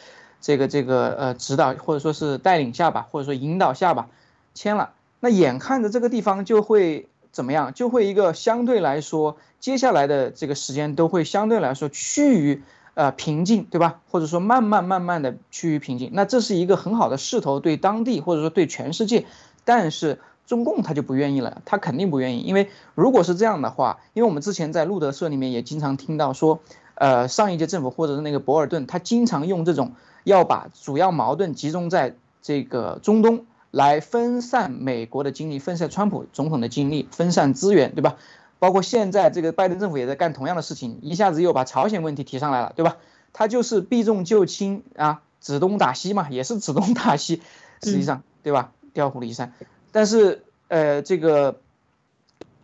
[0.42, 4.08] 这个这个呃指导或者说是带领下吧，或者说引导下吧，
[4.54, 7.08] 签了，那眼看着这个地方就会。
[7.30, 12.64] 怎么样就会一个相对来说，接下来的这个时间都会相对来说趋于
[12.96, 14.00] 呃平静，对吧？
[14.10, 19.28] 或者说慢慢慢慢的趋于平静，那这是一个很好的势头，对当地或者说对全世界。
[19.66, 26.60] 但是中共他就不愿意了，他肯定不愿意，因为如果是这样的话，因为我们之前在路德社里面也经常听到说，
[26.98, 33.46] 呃，上一届政府或者是那个博尔顿，他经常用这种要把主要矛盾集中在这个中东。
[33.70, 38.16] 来分散美国的精力，分散川普总统的精力，分散资源，对吧？
[38.60, 42.96] 包括现在这个拜登政府也在干同样的事情，一下子又把朝鲜问题提上来了，对吧？
[43.34, 47.42] 他就是避重就轻啊，指东打西嘛，也是指东打西，
[47.84, 48.72] 实际上，对吧？
[48.94, 49.54] 调虎离山。
[49.92, 51.60] 但是，呃，这个，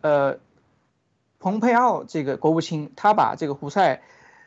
[0.02, 0.38] 呃，
[1.40, 4.02] 蓬佩奥这个国务卿，他把这个胡塞。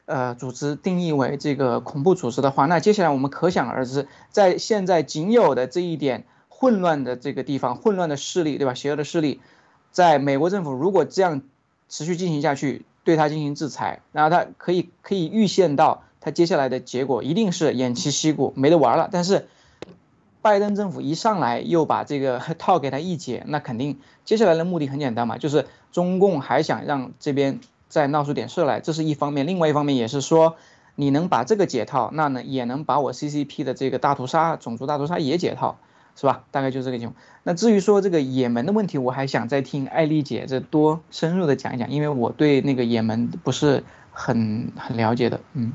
[0.06, 6.24] 呃，组织定义为这个恐怖组织的话，那接下来我们可想而知，在现在仅有的这一点。
[6.58, 8.72] 混乱的这个地方，混乱的势力，对吧？
[8.72, 9.42] 邪恶的势力，
[9.90, 11.42] 在美国政府如果这样
[11.86, 19.10] 持续进行下去，对他进行制裁，然后他可以可以预见到他接下来的结果一定是偃旗息鼓，没得玩了。
[19.12, 19.48] 但是，
[20.40, 29.46] 拜登政府一上来又把这个 套给他一解，那肯定接下来的目的很简单嘛，就是中共还想让这边再闹出点事来，这是一方面。
[29.46, 30.56] 另外一方面也是说，
[30.94, 35.78] 你能把这个解套，那呢也能把我 CCP 的这个大屠杀、种族大屠杀也解套。
[36.18, 36.44] 是吧？
[36.50, 37.22] 大概就这个情况。
[37.42, 45.42] 那至于说这个也门的问题，我还想再听艾丽姐这多深入的讲一讲，因为我对那个也门不是很很了解的。
[45.52, 45.74] 嗯。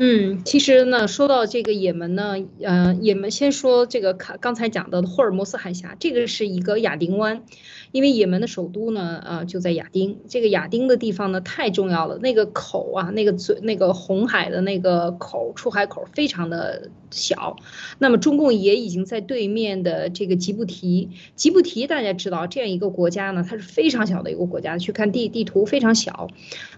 [0.00, 7.44] 嗯，其实呢，说到这个也门呢，呃，也门先说这个卡刚才讲到的霍尔摩斯海峡，这个是一个亚丁湾，
[7.92, 10.18] 因为也门的首都呢，呃，就在亚丁。
[10.28, 17.54] 这个亚丁的地方呢，太重要了，那个口啊，那个嘴，那个红海的那个口出海口非常的小。
[18.00, 26.26] 那么中共也已经在对面的这个吉布提，吉布提大家知道这样一个国家呢，它是非常小的一个国家，去看地地图非常小。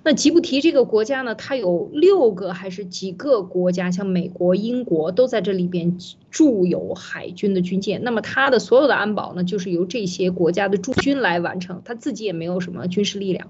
[0.03, 3.06] 那吉布提这个国家呢，它有六个还是几？
[3.07, 5.97] 几个国家，像美国、英国都在这里边
[6.33, 13.47] 驻有海军的军舰，那么它的所有的安保呢，就是由这些国家的驻军来完成，它自己也没有什么军事力量，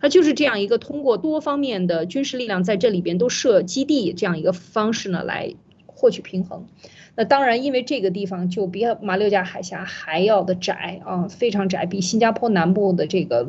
[0.00, 6.68] 它就是这样一个通过多方面的军事力量在这里边都设基地这样一个方式呢，来获取平衡。
[7.16, 13.44] 那当然，因为这个地方就比马六甲海峡还要的窄啊，非常窄，比新加坡南部的这个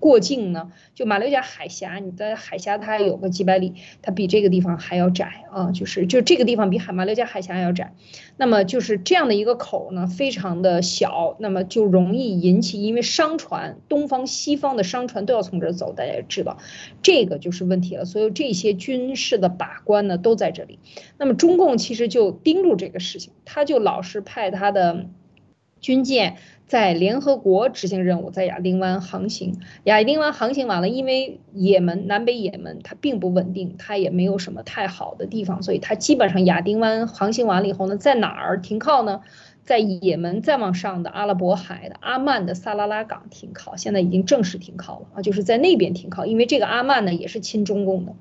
[0.00, 7.92] 过境呢，就马六甲海峡，你的海峡它有个几百里，它比这个地方还要窄啊，就是就这个地方比海马六甲海峡要窄，
[8.38, 16.56] 那么就是这样的一个口呢，非常的小，那么就容易引起，因为商船东方西方的商船都要从这儿走，大家也知道，
[17.02, 20.78] 这个就是问题了，所以这些军事的把关呢都在这里，
[21.18, 22.88] 那么中共其实就盯住这。
[22.93, 25.04] 个的事情，他就老是派他的
[25.80, 29.58] 军舰在联合国执行任务，在亚丁湾航行。
[29.82, 39.20] 亚丁湾航行完了，因为也门南北也门它并不稳定，它也没有什么太好的地方，所以它基本上亚丁湾航行完了以后呢，在哪儿停靠呢？
[39.64, 48.14] 在也门再往上的阿拉伯海的阿曼的萨拉拉港停靠，现在已经正式停靠了啊，就是在那边停靠，因为这个阿曼呢也是亲中共的。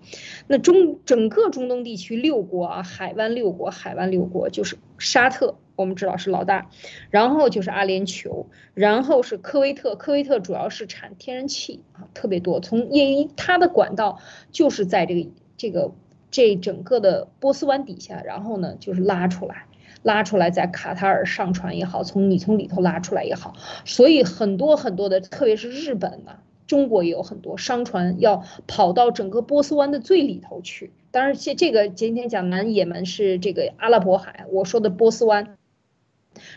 [0.48, 6.70] 那中整个中东地区六国啊，海湾六国，海湾六国就是沙特，我们知道是老大，
[7.10, 14.20] 然后就是阿联酋，然后是科威特，科威特主要是产天然气啊，特别多，从因为它的管道
[14.54, 15.92] 就是在这个这个
[16.32, 19.66] 这整个的波斯湾底下，然后呢就是拉出来。
[20.04, 30.92] 拉出来，在卡塔尔上船也好，从你从里头拉出来也好，所以很多很多的，特别是日本呢，中国也有很多商船要跑到整个波斯湾的最里头去。
[31.10, 35.58] 当然，这这个今天讲南也门是这个阿拉伯海，我说的波斯湾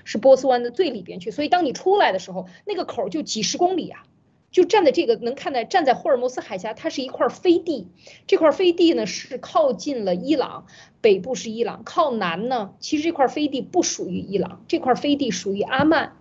[0.04, 4.02] 是波斯湾的最里边去，所以当你出来的时候，那个口就几十公里啊。
[4.56, 7.88] 就站在这个能看到，站在霍尔木斯海峡，它是一块飞地。
[8.26, 10.64] 这块飞地呢是靠近了伊朗，
[11.02, 16.14] 北部是伊朗，靠南呢，其实这块飞地不属于伊朗，这块飞地属于阿曼，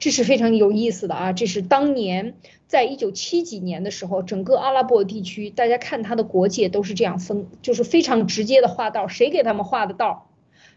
[0.00, 1.32] 这是非常有意思的啊。
[1.32, 2.34] 这是当年
[2.66, 9.06] 在一九七几年的时候，整个阿拉伯地区，大家看它的国界都是这样分，就是非常直接的画道。
[9.06, 10.28] 谁给他们画的道？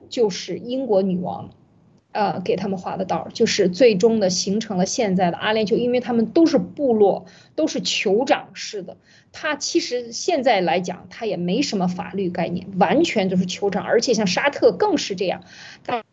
[0.08, 1.50] 就是英国女王。
[2.14, 8.98] 呃，给他们画的道儿，就是最终的形成了现在的阿联酋，因为他们都是部落，都是酋长式的。
[9.32, 15.44] 他其实现在来讲，他也没什么法律概念，完全都是酋长，而且像沙特更是这样。
[15.86, 16.04] 大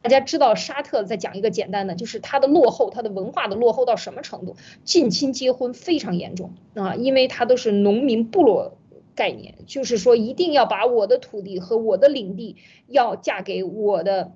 [0.00, 4.56] 大家知道沙特，再讲一个简单的，就是它的落后，它的文化的落后到什么程度？
[4.84, 8.78] 近亲结婚非常严重啊，因为它都是农民部落
[9.14, 12.56] 概念，就是说一定要把我的土地和我的领地
[12.86, 14.32] 要嫁给我的。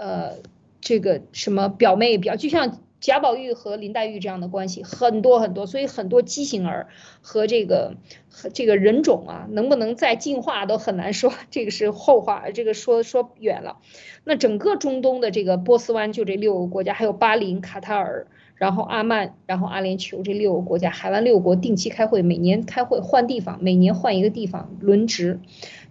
[0.00, 0.36] 呃，
[0.80, 6.88] 这个什么表妹表，就像贾宝玉和林黛玉这样的关系很多很多，所以很多畸形儿
[7.20, 7.96] 和这个
[8.30, 13.76] 和这个人种啊，能不能再进化都很难说， 这个是后话，这个说说远了。
[14.24, 18.26] 那整个中东的这个波斯湾就这六个国家，还有巴林、卡塔尔。
[18.60, 25.40] 然后阿曼，然后阿联酋这六个国家，海湾六国定期开会，每年开会换地方，每年换一个地方轮值，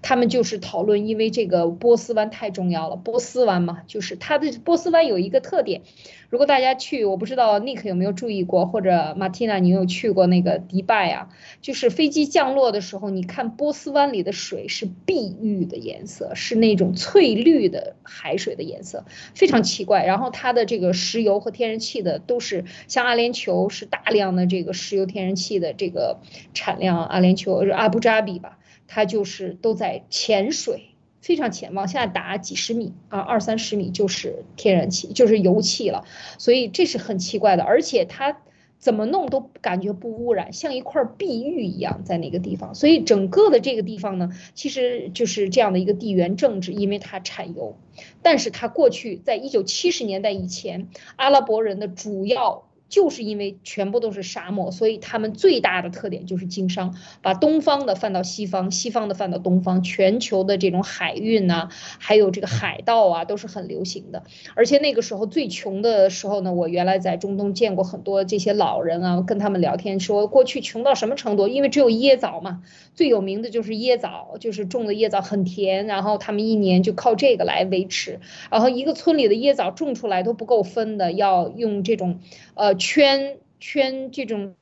[0.02, 5.82] 他们就是讨论，因为这个波斯湾太重要了，波斯湾嘛，就是它的波斯湾有一个特点。
[6.30, 11.30] 如果大家去，我不知道 Nick 有没有注意过，或者 Martina 你有去过那个迪拜啊？
[11.60, 20.06] 就是飞机降落的时候，你看波斯湾里的水是碧玉的颜色，是那种翠绿的海水的颜色，非常奇怪。
[20.06, 26.20] 然后它的这个石油和天然气的都是像阿联酋是大量的这个石油天然气的这个
[26.54, 28.59] 产量，阿联酋阿布扎比吧，
[28.90, 30.88] 它就是都在潜水。
[31.22, 36.06] 非常浅，往下打几十米啊，二三十米就是天然气，就是油气了，
[36.38, 38.38] 所以这是很奇怪的，而且它
[38.78, 47.78] 怎么弄都感觉不污染，像一块碧玉一样在那个地方，所以整个的这个地方呢，其实就是这样的一个地缘政治，因为它产油，
[48.22, 50.88] 但是它过去在一九七十年代以前，
[51.18, 52.69] 阿拉伯人的主要。
[52.90, 61.70] 就是因为全部都是沙漠，所以他们最大的特点就是经商，把东方的贩到西方，西方的贩到东方，全球的这种海运呐，
[62.00, 64.24] 还有这个海盗啊，都是很流行的。
[64.56, 71.48] 而且那个时候最穷的时候呢，我原来在中东见过很多这些老人啊，跟他们聊天说，过去穷到什么程度？
[71.48, 72.64] 因为只有椰枣嘛，
[72.96, 78.20] 最有名的就是椰枣，就是种的椰枣很甜，然后他们一年就靠这个来维持。
[78.50, 82.20] 然后一个村里的椰枣种出来都不够分的，要用这种，
[82.56, 82.79] 呃。
[82.80, 84.56] 圈圈这种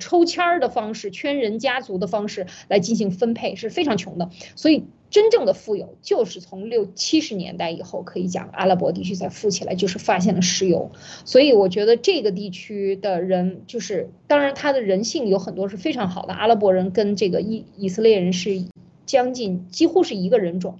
[0.00, 10.90] 抽签儿的方式，圈人家族的方式来进行分配是非常穷的，所以真正的富有就是从六七十年代以后可以讲，阿拉伯地区才富起来，就是发现了石油。
[11.24, 18.64] 所以我觉得这个地区的人就是，当然他的人性有很多是非常好的，阿拉伯人跟这个以以色列人是
[19.06, 20.78] 将近几乎是一个人种。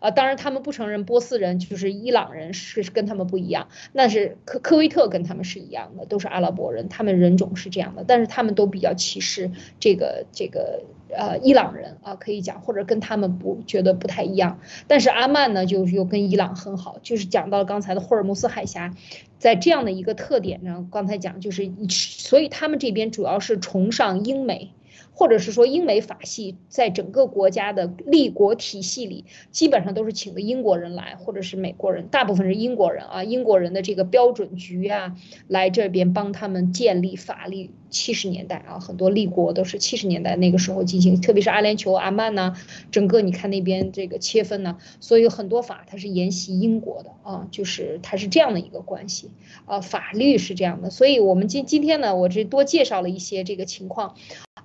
[0.00, 18.94] 啊，当然他们不承认波斯人就是伊朗人是跟他们不一样，那是科科威特跟他们是一样的，都是阿拉伯人，他们人种是这样的，但是他们都比较歧视这个这个呃伊朗人啊，可以讲或者跟他们不觉得不太一样，但是阿曼呢就又跟伊朗很好，就是讲到刚才的霍尔木斯海峡，
[19.38, 24.70] 在这样的一个特点呢，刚才讲就是，所以他们这边主要是崇尚英美。
[25.18, 35.16] 或者是说英美法系在整个国家的立国体系里，基本上都是请的英国人来，或者是美国人，大部分是英国人啊，英国人的这个标准局啊，
[35.48, 37.70] 来这边帮他们建立法律。
[37.90, 42.54] 七十年代啊，很多立国都是七十年代那个时候进行，特别是阿联酋、阿曼呐，
[42.90, 49.30] 整个你看那边这个切分呢，所以很多法它是沿袭英国的啊，就是它是这样的一个关系
[49.64, 54.14] 啊，法律是这样的，所以我们今今天呢，我这多介绍了一些这个情况。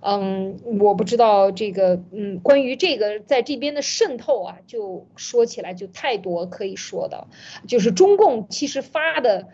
[0.06, 7.28] 嗯，我不知道这个，嗯，关于这个在这边的渗透啊，就说起来就太多可以说的，
[7.70, 9.47] 就是中共其实发的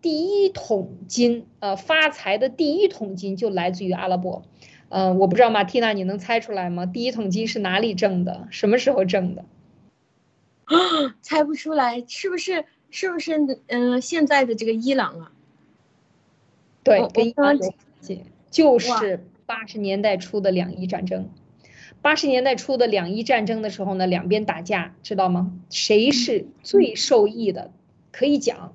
[0.00, 4.42] 第一桶金，呃，发财的第一桶金就来自于阿拉伯，
[4.88, 6.84] 嗯，我不知道马蒂娜你能猜出来吗？
[6.84, 8.48] 第一桶金是哪里挣的？
[8.50, 9.44] 什么时候挣的？
[11.20, 12.64] 猜不出来，是不是？
[12.90, 13.60] 是不是？
[13.68, 15.32] 嗯，现在的这个伊朗啊？
[16.82, 19.24] 对，跟伊朗有关系，就是。
[19.46, 21.28] 八十年代初的两伊战争，
[22.00, 25.52] 八十年代初的两伊战争的时候呢，两边打架，知道吗？
[25.70, 27.70] 谁是最受益的？
[28.10, 28.74] 可以讲，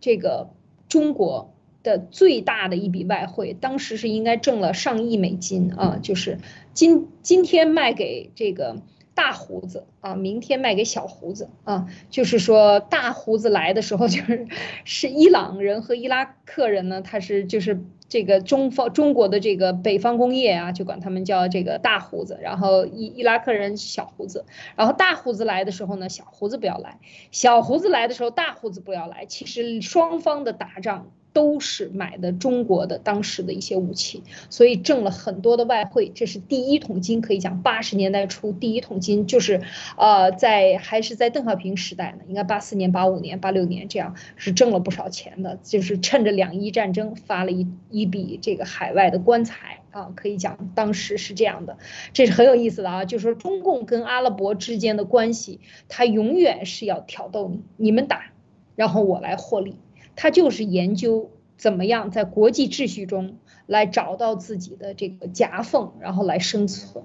[0.00, 0.50] 这个
[0.88, 1.52] 中国
[1.82, 6.38] 的最大的一笔外汇，当时是应该挣了上亿美金啊，就是
[6.74, 8.82] 今今天卖给这个。
[9.12, 14.46] 大胡子啊，明天卖给小胡子啊，就是说大胡子来的时候，就是
[14.86, 24.44] 是伊朗人和伊拉克人呢，他是就是这个中方中国的这个北方工业啊，就管他们叫这个大胡子，然后伊伊拉克人小胡子，
[24.76, 26.98] 然后大胡子来的时候呢，小胡子不要来，
[27.30, 31.12] 小胡子来的时候，大胡子不要来，其实双方的打仗。
[31.32, 39.60] 都是买的中国的当时的一些武器，所以挣了很多的外汇，这是第一桶金，可以讲八十年代初第一桶金就是，
[39.96, 51.78] 呃，在还是在邓小平时代呢，应该八四年、八五年、八六年这样是挣了不少钱的，就是趁着两伊战争发了一一笔这个海外的棺材啊，可以讲当时是这样的，
[52.12, 58.32] 这是很有意思的啊，就是说中共跟阿拉伯之间的关系，它永远是要挑逗你，你们打，
[58.74, 59.76] 然后我来获利。
[60.16, 63.36] 他就是研究怎么样在国际秩序中
[63.66, 67.04] 来找到自己的这个夹缝，然后来生存，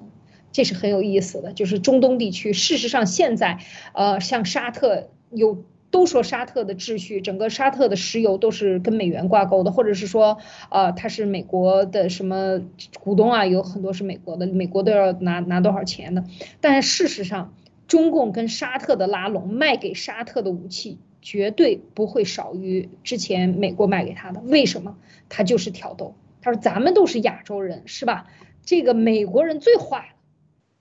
[0.51, 1.53] 这是很有意思的。
[1.53, 3.59] 就是中东地区，事实上现在，
[3.93, 10.39] 呃，像沙特有都说沙特的秩序，整个沙特的石油都是跟美元挂钩的，或者是说，
[10.69, 12.61] 呃，它是美国的什么
[12.99, 16.23] 股东啊，有很多是美国的，美国都要拿拿多少钱的。
[16.59, 17.53] 但是事实上，
[17.87, 20.97] 中共跟沙特的拉拢，卖给沙特的武器。
[21.25, 24.95] 绝对不会少于之前美国卖给他的，为什么？
[25.27, 26.15] 他就是挑逗。
[26.39, 28.27] 他说：“咱们都是亚洲人，是吧？
[28.63, 30.15] 这个美国人最坏了，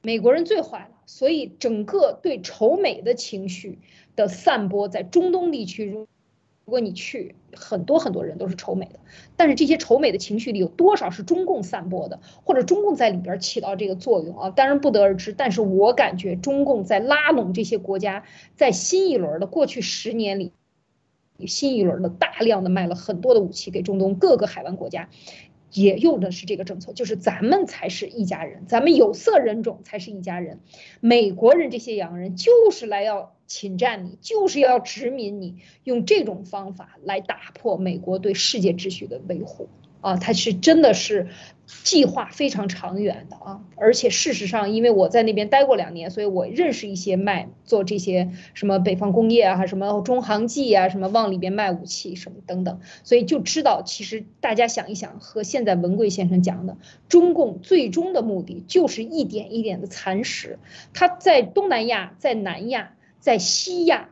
[0.03, 0.89] 美国人最坏了。
[1.07, 3.79] 所以整个对仇美的情绪
[4.17, 6.07] 的散播在中东地区。”
[6.65, 8.99] 如果你去，很多很多人都是仇美的，
[9.37, 14.51] 但是这些仇美的情绪里有多少是中共散播的，或者中共在里边起到这个作用啊？
[14.51, 15.35] 当然不得而知。
[15.35, 18.25] 但是我感觉中共在拉拢这些国家，
[18.57, 20.53] 在新一轮的过去十年里，
[21.47, 25.11] 新一轮的大量的卖了很多的武器给中东各个海湾国家。
[25.71, 30.61] 也用的是这个政策，就是咱们才是一家人，咱们有色人种才是一家人。
[31.01, 39.69] 美国人这些洋人就是来要侵占你，就是要殖民你，用这种方法来打破美国对世界秩序的维护。
[40.01, 41.29] 啊，他是真的是
[41.83, 56.77] 计划非常长远的啊，而且事实上，因为我在那边待过两年，所以我认识一些卖做这些什么北方工业啊，还什么中航技啊，什么往里边卖武器什么等等，所以就知道，其实大家想一想，和现在文贵先生讲的，
[57.09, 60.59] 中共最终的目的就是一点一点的蚕食，
[60.93, 62.94] 他在东南亚，在南亚，
[63.25, 64.11] 在西亚。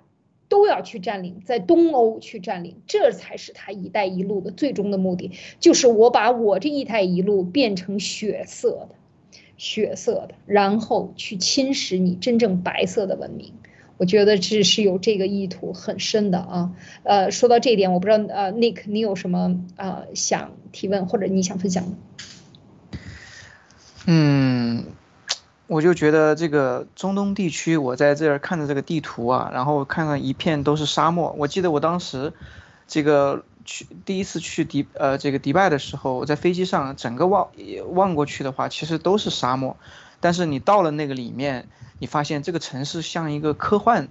[0.48, 8.96] 都要去占领，在东欧去占领，这才是他“一带一路”的最终的目的，就是我把我这一带一路变成血色的，
[9.56, 13.54] 血色的，然后去侵蚀你真正白色的文明。
[13.96, 16.72] 我觉得这是有这个意图很深的啊。
[17.02, 21.96] 呃，说到这一点，我不知道呃，Nick，你有什么呃想提问或者你想分享的？
[24.06, 24.84] 嗯。
[25.72, 31.34] 我就觉得这个中东地区，我在这儿看着这个地图啊，然后看看一片都是沙漠。
[31.38, 32.34] 我记得我当时，
[32.86, 37.48] 这个去第一次去迪呃这个迪拜的时候，我在飞机上整个望
[37.94, 39.78] 望过去的话，其实都是沙漠。
[40.20, 41.66] 但是你到了那个里面，
[41.98, 44.08] 你发现这个城市像一个科幻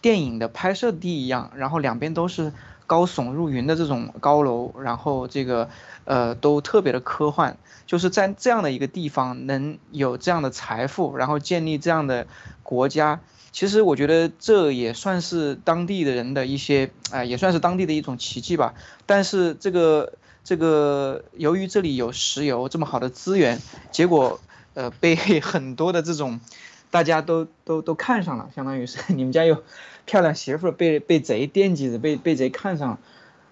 [0.00, 2.52] 电影的拍摄地一样，然后两边都是
[2.90, 5.70] 高耸入云的这种高楼，然后这个
[6.06, 7.56] 呃都特别的科幻。
[7.86, 12.26] 就是在这样的一个地方能有这样的财富，然后建立这样的
[12.64, 13.20] 国家，
[13.52, 18.74] 其实我觉得这也算是当地的人的一些，哎，也算是当地的一种奇迹吧。
[19.06, 23.60] 但是这个这个，由于这里有石油这么好的资源，
[23.92, 24.40] 结果
[24.74, 26.40] 呃被 很多的这种
[26.90, 29.62] 大家都都都看上了，相当于是 你们家有
[30.10, 32.98] 漂亮媳妇被被贼惦记着，被被贼看上了，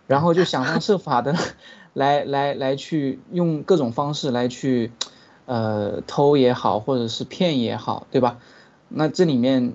[0.09, 1.37] 然后就想方设法的。
[1.95, 4.91] 来来来，去用各种方式来去，
[5.47, 8.39] 呃，偷也好，或者是骗也好，对吧？
[8.89, 9.75] 那这里面，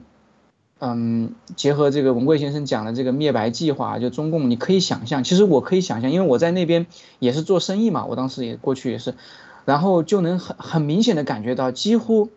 [0.80, 6.86] 嗯，结合这个文贵先生讲的这个灭白计划，就中共，你可以想象，其实我可以想象，因为我在那边
[7.20, 9.16] 也是做生意嘛，我当时也过去也是，
[9.64, 12.30] 然后就能很很明显的感觉到，几乎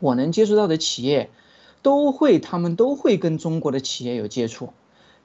[0.00, 1.28] 我能接触到的企业，
[1.82, 4.72] 都会他们都会跟中国的企业有接触。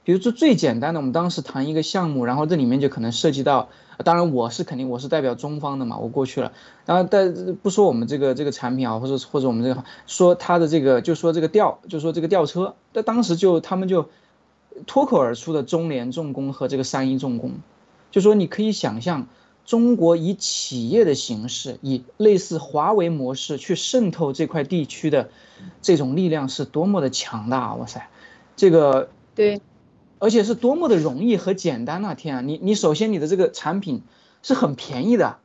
[0.04, 3.68] 比如说最简单的，我们当时谈一个项目，然后这里面就可能涉及到，
[4.04, 6.52] 当然我是肯定我是代表中方的嘛，我过去了，
[6.86, 14.08] 然后但不说我们这个这个产品啊，或者或者我们这个说他的这个就说这个吊就说这个吊车，那当时就他们就
[14.86, 17.52] 脱口而出的中联重工和这个三一重工，
[18.10, 19.26] 就说你可以想象
[19.66, 25.28] 中国以企业的形式，以类似华为模式去渗透这块地区的
[25.82, 28.08] 这种力量是多么的强大，哇塞，
[28.56, 29.60] 这个对。
[30.20, 32.16] 而且是多么的容易和简单呐！
[32.16, 34.02] 天啊，你你首先你的这个产品
[34.42, 35.38] 是很便宜的，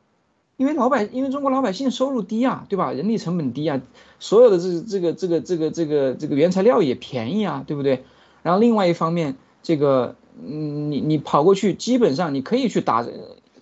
[0.56, 2.90] 因为老百因为中国老百姓收入低啊，对吧？
[2.90, 3.80] 人力成本低啊，
[4.18, 8.02] 所有的这这个这个这个这个这个原材料也便宜啊，对不对？
[8.42, 13.12] 然后另外一方面，这个嗯，你你跑过去，基本上你可以去打着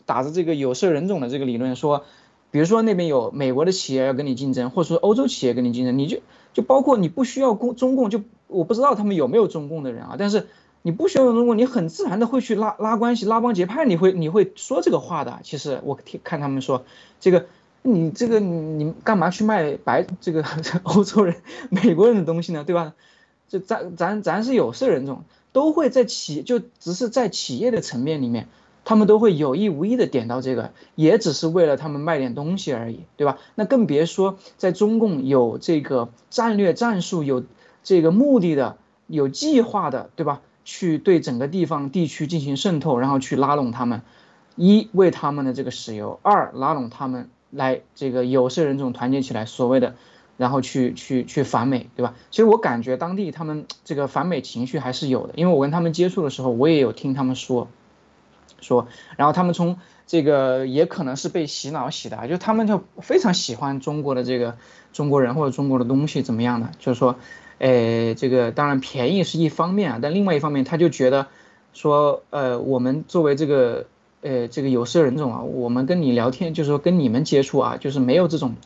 [0.06, 2.04] 打着这个有色人种的这个理论说，
[2.50, 6.20] 比如说那边有美国的企业要跟你竞争，或者说欧洲企业跟你竞争，你就
[6.52, 10.46] 就包括你不需要共中共，就我不知道他们有没有中共的人啊，但是。
[10.84, 15.38] 你不需要用中共，你很自然的会去拉拉关系、拉帮结派，你会你会说这个话的。
[15.44, 16.84] 其实我听看他们说，
[17.20, 17.46] 这个
[17.82, 20.44] 你这个你干嘛去卖白这个
[20.82, 21.36] 欧洲人、
[21.70, 22.64] 美国人的东西呢？
[22.64, 22.94] 对吧？
[23.48, 25.22] 就咱咱咱是有色人种，
[25.52, 28.48] 都会在企就只是在企业的层面里面，
[28.84, 33.38] 他们都会有意无意的点到这个，也只是为了他们卖点东西而已，对吧？
[33.54, 37.44] 那更别说在中共有这个战略战术、有
[37.82, 38.76] 这个目的的、
[39.06, 40.40] 有计划的，对吧？
[40.64, 44.02] 去对整个地方地区进行渗透，然后去拉拢他们，
[44.54, 49.96] 一为他们的这个石油，二拉拢他们来这个有色人种团结起来，所谓的，
[50.36, 52.14] 然后去去去反美，对吧？
[52.30, 57.66] 其实我感觉当地他们这个反美情绪还是有的，因为我跟他们接触的时候，我也有听他们说，
[58.62, 64.56] 说，然后他们从这个也可能是被洗脑洗的，就他们就非常喜欢中国的这个
[64.92, 67.16] 中国人或者中国的东西怎么样的，就是说。
[67.58, 71.28] 呃，这个当然便宜是一方面啊，但另外一方面，他就觉得
[71.72, 73.86] 说，呃，我们作为这个
[74.20, 78.56] 呃这个有色人种啊，我们跟你聊天，就是说跟你们接触啊，就是没有这种，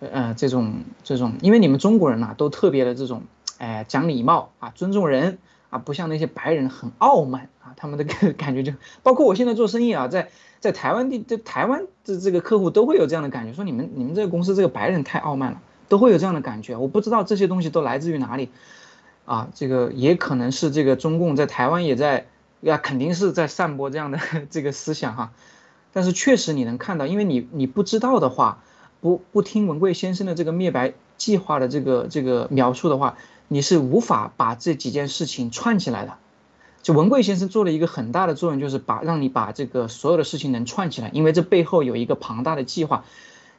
[0.00, 3.22] 呃这种这种，因为你们中国人呐，都特别的这种，
[3.56, 5.38] 哎讲礼貌啊，尊重人
[5.72, 8.04] 啊，不像那些白人很傲慢啊，他们的
[8.38, 10.28] 感觉就，包括我现在做生意啊，在
[10.60, 15.60] 在台湾地，这台湾的这个客户都会有这样的感觉，说你们你们这个公司这个白人太傲慢了。
[15.88, 18.48] 都会有这样的感觉，我不知道这些东西都来自于哪里，
[19.26, 22.28] 啊，这个也可能是这个中共在台湾也在，
[22.62, 24.18] 呀，肯定是在散播这样的
[24.48, 25.32] 这个思想哈，
[25.92, 28.62] 但是确实你能看到，因为你你不知道的话，
[29.02, 33.18] 不不听文贵先生的这个灭白计划的这个这个描述的话，
[33.52, 36.16] 你是无法把这几件事情串起来的。
[36.82, 43.04] 就文贵先生做了一个很大的作用，就是把让你把这个所有的事情能串起来，因为这背后有一个庞大的计划。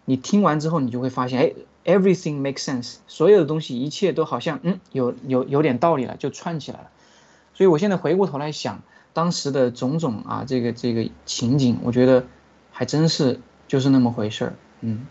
[0.06, 1.54] 你听完之后，你就会发现，哎
[1.86, 6.90] ，everything makes sense，所有的东西，一切都好像，嗯，有有有点道理了，就串起来了。
[7.54, 8.82] 所以我现在回过头来想，
[9.14, 12.26] 当时的种种啊，这个这个情景，我觉得
[12.72, 13.40] 还真是
[13.70, 15.08] 就是那么回事儿，嗯，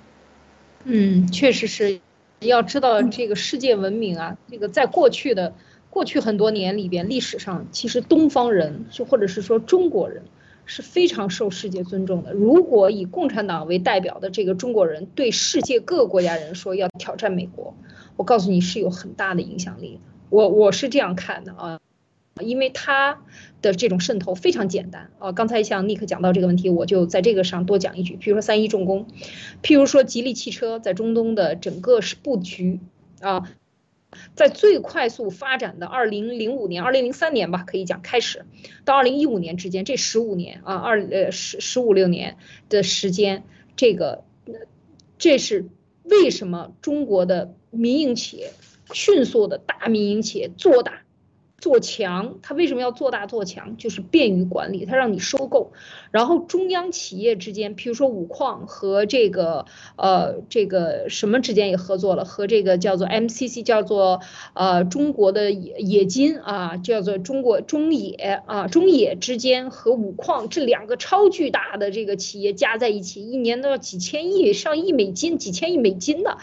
[0.84, 2.00] 嗯，确实是，
[2.48, 5.54] 要知道这个世界文明啊，这个在过去的
[5.90, 10.22] 过去很多年里边，历史上其实东方人，就或者是说中国人。
[10.64, 12.32] 是非常受世界尊重的。
[12.32, 17.74] 如果以共产党为代表的这个中国人对世界各个国家人说要挑战美国，
[18.14, 20.00] 我告诉你是有很大的影响力的。
[20.30, 21.80] 我我是这样看的啊，
[22.40, 23.22] 因为他
[23.60, 25.32] 的这种渗透非常简单啊。
[25.32, 28.14] 刚才像尼克讲到这个问题，我就在这个上多讲一句。
[28.16, 29.06] 譬如说三一重工，
[29.62, 32.80] 譬如说吉利汽车在中东的整个是布局
[33.20, 33.50] 啊。
[34.34, 38.44] 在最快速发展的二零零五年、二零零三年吧，可以讲开始，
[38.84, 42.36] 到二零一五年之间，这十五年啊，二呃十十五六年
[42.68, 43.42] 的时间，
[43.74, 44.22] 这个，
[45.16, 45.66] 这是
[46.04, 48.50] 为什么中国的民营企业
[48.92, 51.04] 迅速的大民营企业做大。
[51.62, 53.76] 做强，它为什么要做大做强？
[53.76, 55.72] 就是便于管理，它让你收购。
[56.10, 64.22] 然后中央企业之间，譬如说五矿和这个呃这个什么之间也合作了，和这个叫做 MCC，叫做
[64.54, 76.38] 呃中国的冶冶金啊，叫做中国中冶啊中冶之间和五矿这两个超巨大的这个企业加在一起，一年都要几千亿上亿美金，几千亿美金的。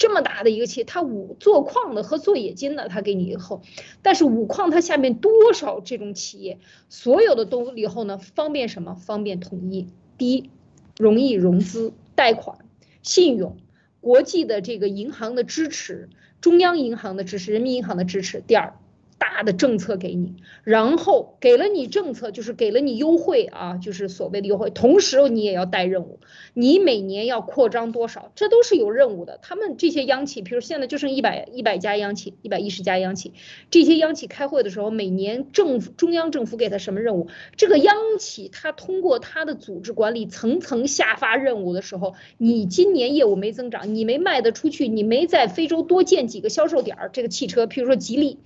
[0.00, 3.60] 这么大的一个企业，它五做矿的和做冶金的，它给你以后，
[4.00, 8.94] 但是五矿它下面多少这种企业，所有的都以后呢，方便什么？
[8.94, 9.88] 方便统一。
[10.16, 10.48] 第一，
[10.96, 12.64] 容易融资贷款、
[13.02, 13.58] 信用，
[14.00, 16.08] 国际的这个银行的支持，
[16.40, 18.40] 中央银行的支持，人民银行的支持。
[18.40, 18.79] 第二。
[19.20, 24.70] 大的政策给你，然后给了你政策，就是给了你优惠啊，就是所谓的优惠。
[24.70, 26.20] 同时你也要带任务，
[26.54, 29.38] 你每年要扩张多少，这都是有任务的。
[29.42, 33.34] 他们这些央企，比如现在就剩一百一百家央企，一百一十家央企，
[33.70, 48.38] 这些央企开会的时候，每年政府中央政府给他什么任务，这个央企他通过他的组织管理层层下发任务的时候，你今年业务没增长，你没卖得出去，你没在非洲多建几个销售点儿，这个汽车，譬如说吉利。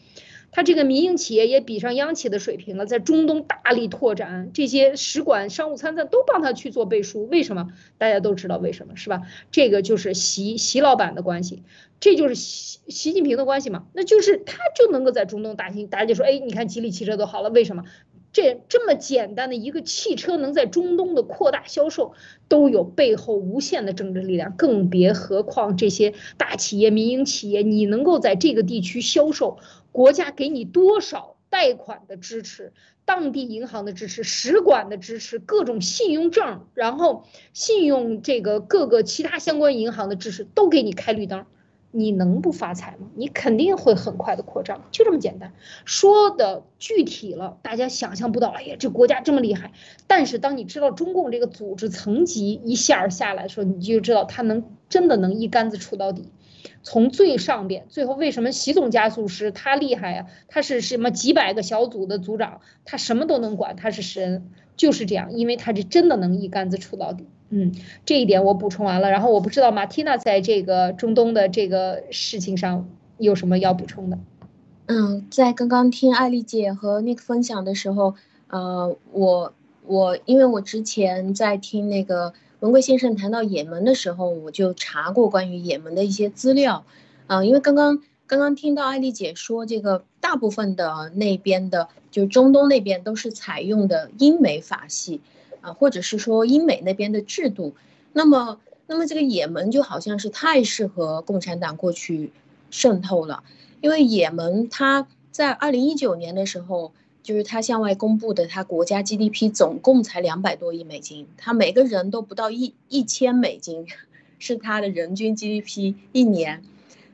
[0.54, 7.26] 他这个民营企业也比上央企的水平了，在中东大力拓展，这些使馆、商务参赞都帮他去做背书。
[7.26, 7.70] 为什么？
[7.98, 9.22] 大家都知道为什么，是吧？
[9.50, 11.64] 这个就是习习老板的关系，
[11.98, 13.86] 这就是习习近平的关系嘛？
[13.92, 17.82] 那就是他就能够在中东打进，大家就说，哎，你看吉利汽车都好了，为什么？
[18.32, 22.14] 这这么简单的一个汽车能在中东的扩大销售，
[22.48, 29.58] 都有背后无限的政治力量，更别何况这些大企业、民营企业，你能够在这个地区销售，
[29.94, 32.72] 国家给你多少贷款的支持，
[33.04, 41.46] 当地银行的支持，使馆的支持，各种信用证，然后信用这个各个其他相关银行的支持，都给你开绿灯。
[41.92, 43.06] 你能不发财吗？
[43.14, 45.54] 你肯定会很快的扩张，就这么简单。
[45.84, 48.48] 说的具体了，大家想象不到。
[48.48, 49.70] 哎呀，这国家这么厉害。
[50.08, 56.32] 但是当你知道中共这个组织层级一下下来的时候，你就知道他能真的能一竿子杵到底。
[56.84, 60.26] 从最上边，最后为什么习总加速师他厉害呀？
[60.46, 67.26] 他是什么几百个小组的组长，他什么都能管，他是神，就是这样，因为他是真的能一竿子杵到底。
[67.48, 67.72] 嗯，
[68.04, 69.10] 这一点我补充完了。
[69.10, 74.18] 然后我不知道马蒂娜在这个中东的这个事情上有什么要补充的。
[74.86, 78.14] 嗯，在刚刚听艾丽姐和 Nick 分享的时候，
[78.48, 79.54] 呃，我
[79.86, 82.34] 我因为我之前在听那个
[82.64, 86.86] 文贵先生谈到也门的时候，我就查过关于也门的一些资料。
[87.26, 95.20] 啊，因为刚刚刚刚听到艾丽姐说，这个大部分的那边的，就中东那边都是采用的英美法系。
[95.60, 97.74] 啊，或者是说英美那边的制度，
[98.14, 102.32] 那么，那么这个也门就好像是太适合共产党过去
[102.70, 103.44] 渗透了，
[103.82, 106.92] 因为也门它在二零一九年的时候，
[107.24, 113.86] 就是他向外公布的，他国家 GDP 总共才两百多亿美金，他每个人都不到一一千美金，
[114.38, 116.62] 是他的人均 GDP 一年，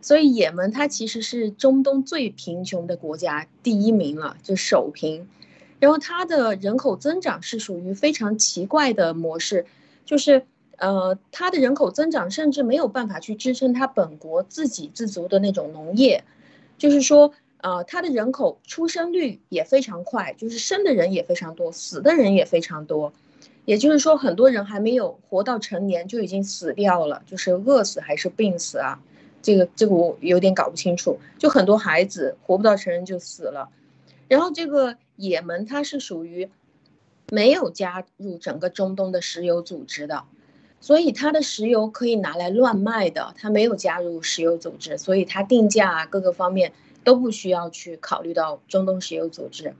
[0.03, 5.29] 所以也门它其实是中东最贫穷的国家第一名了，就首贫。
[5.79, 9.65] 然后它的人口增长是属于非常奇怪的模式，
[10.05, 10.45] 就是，
[10.77, 16.25] 呃，它的人口增长甚至没有办法去支撑它本国自给自足的那种农业，
[16.77, 17.33] 就是说，
[17.63, 23.13] 呃，它的人口出生率也非常快，就是生的人也非常多，死的人也非常多，
[23.65, 29.01] 也就是说，很多人还没有活到成年就已经死掉了，就是饿死还是病死啊？
[29.43, 33.69] 这个这个我有点搞不清楚，就很多孩子活不到成人就死了，
[34.29, 34.97] 然后这个。
[35.21, 36.49] 也门它是属于
[37.31, 40.25] 没有加入整个中东的石油组织的，
[40.81, 43.35] 所以它的石油可以拿来乱卖的。
[43.37, 46.73] 它没有加入石油组织，所以它定价啊各个方面
[47.05, 49.75] 都不需要去考虑到中东石油组织。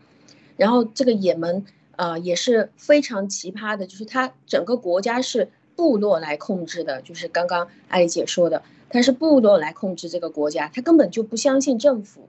[0.57, 1.65] 然后这个也门
[1.97, 12.29] 呃也是非常奇葩的，就是它整个国家是部落来控制的，就是刚刚艾丽姐说的，它是部落来控制这个国家，它根本就不相信政府。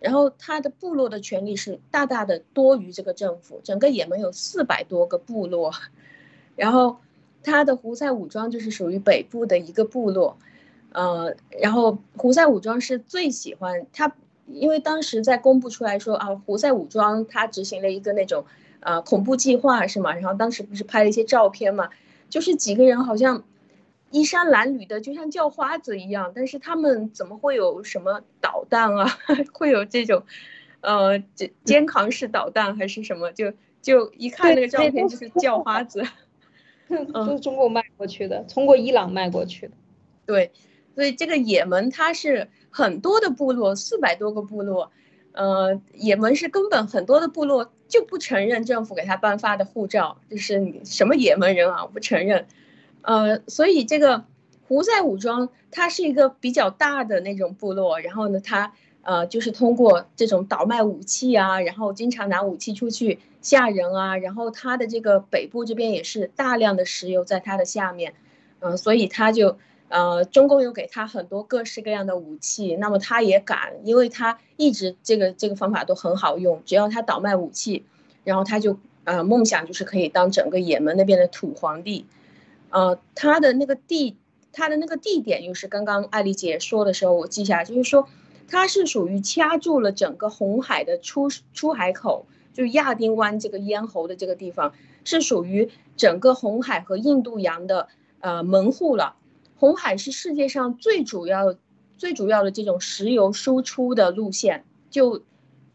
[0.00, 5.72] 然后他的部落的权力是大大的多于这个政府，整个也门有四百多个部落，
[6.56, 6.98] 然后
[7.42, 10.36] 他的胡塞武装就是属于北部的一个部落，
[10.92, 14.14] 呃，然后胡塞武装是最喜欢他，
[14.46, 18.44] 因为当时在公布出来说啊，胡塞武装他执行了一个那种
[18.80, 20.14] 呃恐怖计划是吗？
[20.14, 21.90] 然后当时不是拍了一些照片嘛，
[22.28, 23.44] 就是几个人好像。
[24.10, 29.18] 衣衫褴褛的，就像叫花子一样，但是他们怎么会有什么导弹啊？
[29.52, 30.22] 会有这种，
[30.82, 33.32] 呃，肩肩扛式导弹还是什么？
[33.32, 36.04] 就就一看那个照片就是叫花子
[37.12, 39.72] 都是中国卖过去的，通过伊朗卖过去的。
[40.26, 40.52] 对，
[40.94, 44.90] 所以这个也门它是很多的部落，四百多个部落，
[45.30, 52.48] 呃，也门是根本很多的部落就不承认政府给他颁发的护照，就是什么也门人啊，我不承认。
[53.02, 54.24] 呃，所以这个
[54.66, 58.72] 胡塞武装它是一个比较大的那种部落，然后呢，它
[59.02, 68.14] 呃就是通过这种倒卖武器啊，然后经常拿武器出去吓人啊，然后它的这个北部这边也是大量的石油在它的下面，
[68.58, 69.58] 嗯，所以他就
[69.94, 77.84] 呃中共又给他很多各式各样的武器，那么他也敢，因为他一直这个这个方法都很好用，只要他倒卖武器，
[78.24, 82.06] 然后他就呃梦想就是可以当整个也门那边的土皇帝。
[82.70, 84.16] 呃，他的那个地，
[84.50, 88.08] 他的那个地点又是刚刚艾丽姐说的时候，我记下，就是说，
[88.48, 94.74] 他是属于掐住了整个红海的出出海口，就亚丁湾这个咽喉的这个地方，
[95.04, 97.86] 是属于整个红海和印度洋的
[98.18, 99.14] 呃门户了。
[99.64, 101.54] 红海是世界上最主要、
[101.96, 105.22] 最主要的这种石油输出的路线，就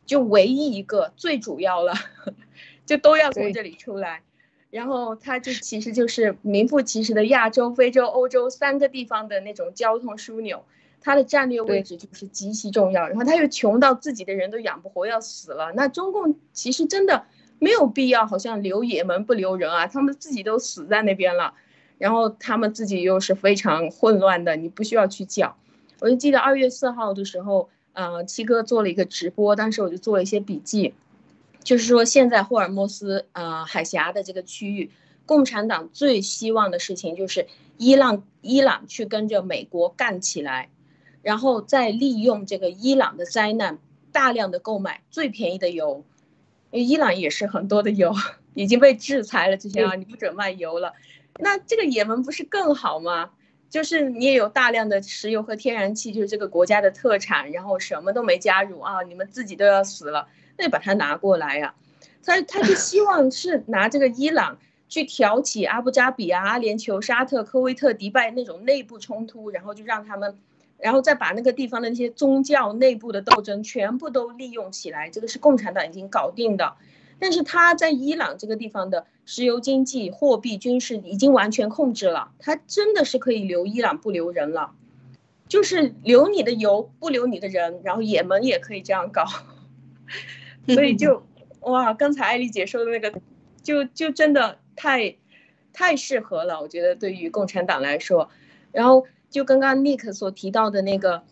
[0.05, 1.95] 就唯一一个最主要了，
[2.85, 4.21] 就都要从这里出来。
[4.69, 10.63] 然后它就其实就是名副其实的亚洲、非洲、欧洲三个地方的那种交通枢纽，
[11.01, 13.07] 它的战略位置就是极其重要。
[13.07, 15.71] 然后它又穷到自己的人都养不活，要死了。
[15.73, 17.25] 那中共其实真的
[17.57, 21.55] 没有必要，好像留也门不留人啊，他们自己都死在那边了。
[21.99, 25.55] 然后他们自己又是非常混乱的，你不需要去讲。
[25.99, 30.95] 我就记得二月四号的时候，呃，七哥做了一个直播，当时我就做了一些笔记。
[31.61, 34.91] 就是说现在霍尔木斯呃海峡的这个区域，
[35.25, 37.47] 共产党最希望的事情就是
[37.77, 40.69] 伊朗伊朗去跟着美国干起来，
[41.21, 43.77] 然后再利用这个伊朗的灾难，
[44.13, 46.05] 大量的购买最便宜的油，
[46.71, 48.15] 因为伊朗也是很多的油
[48.55, 50.93] 已经被制裁了，这些啊你不准卖油了，
[51.39, 53.31] 那这个也门不是更好吗？
[53.69, 60.27] 就是你也有大量的石油和天然气，就是这个国家的特产，然后什么都没加入啊，你们自己都要死了，
[60.57, 61.75] 那把它拿过来呀。
[62.23, 70.39] 他他就希望是拿这个伊朗去挑起阿布扎比啊、阿联酋、沙特、科威特、迪拜那种内部冲突，然后就让他们，
[70.79, 75.11] 然后再把那个地方的那些宗教内部的斗争全部都利用起来。
[75.11, 76.73] 这个是共产党已经搞定的。
[77.19, 84.71] 但是他在伊朗这个地方的石油经济、货币、军事已经完全控制了，他真的是可以留伊朗不留人了，
[85.47, 89.25] 就是留你的油不留你的人，然后也门也可以这样搞，
[90.67, 91.23] 所以就
[91.61, 93.21] 哇，刚才艾丽姐说的那个，
[93.61, 95.17] 就就真的太
[95.73, 98.29] 太适合了，我觉得对于共产党来说，
[98.71, 101.23] 然后就刚刚 Nick 所提到的那个。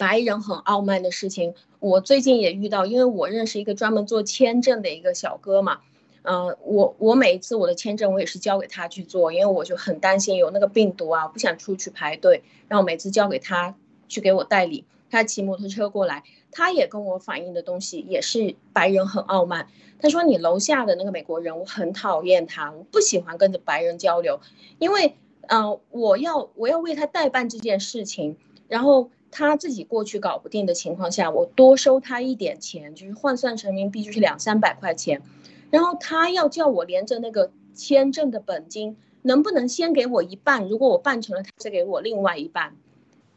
[0.00, 5.80] 白人很傲慢的事情，我最近也遇到，因为我认识一个专门做签证的一个小哥嘛，
[6.22, 13.74] 嗯，我我每一次我的签证我也是交给他去做，因为我就很担心有那个病毒啊，不想出去排队，然后每次交给他
[14.08, 16.22] 去给我代理，他骑摩托车过来，
[16.52, 19.66] 他也跟我反映的东西也是白人很傲慢，
[20.02, 24.38] 他说你楼下的那个美国人，我很讨厌他，我不喜欢跟着白人交流，
[24.78, 25.16] 因为
[25.46, 28.36] 嗯，我要我要为他代办这件事情，
[28.68, 29.08] 然后。
[29.30, 35.22] 他自己过去搞不定的情况下，我多收他一点钱，就是换算成人民币就是两三百块钱，
[35.70, 40.68] 然后他要叫我连着那个签证的本金，能不能先给我一半？
[40.68, 42.76] 如果我办成了，他再给我另外一半。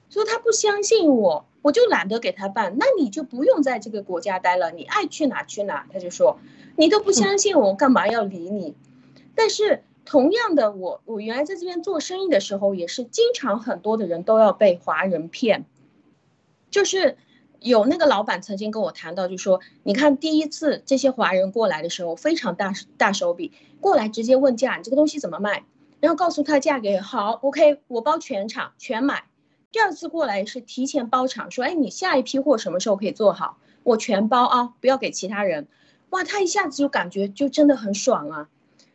[0.10, 5.88] 说他不相信我，我就懒得给他办，那你就不用在这个国家待了，你爱去哪去哪。
[5.92, 6.40] 他就说
[6.76, 8.76] 你都不相信我，干嘛要理你？
[9.34, 15.66] 但是同样的，我我原来在这边做生意的时候，也是经常很多的人都要被华人骗。
[16.74, 17.18] 就是
[17.60, 25.64] 有那个老板曾经跟我谈到，就说你看第一次这些华人过来的时候非常大大手笔，过来直接问价，你这个东西怎么卖，
[26.00, 29.26] 然后告诉他价格好，OK，我包全场全买。
[29.72, 35.68] 第二次过来是提前包场，说哎你下一批货什么时候可以做好，我全包啊，不要给其他人。
[36.10, 38.50] 哇，他一下子就感觉就真的很爽啊。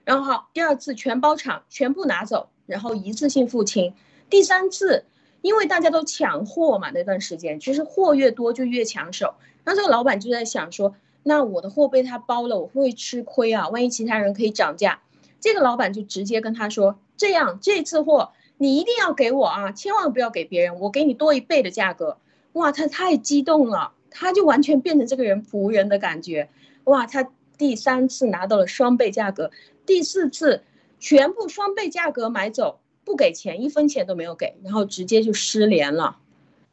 [0.04, 3.94] 然后好，第二次全包场全部拿走，然后一次性付清。
[4.28, 5.04] 第三次。
[5.40, 9.34] 因为大家都抢货嘛，那段时间其实货越多就越抢手。
[9.64, 13.68] 那这个老板就在想说，那我的货被他包了，我会吃亏啊？
[13.68, 15.00] 万一其他人可以涨价，
[15.40, 22.18] 这个老板就直接跟他说，这样这次货你一定要给我啊，千万不要给别人，我给你多一倍的价格。
[22.54, 26.48] 哇，他太激动了，他就完全变成这个人仆人的感觉。
[26.84, 29.50] 哇，他第三次拿到了双倍价格，
[29.84, 30.62] 第四次
[30.98, 32.80] 全部双倍价格买走。
[33.08, 36.18] 不给钱，一分钱都没有给，然后直接就失联了，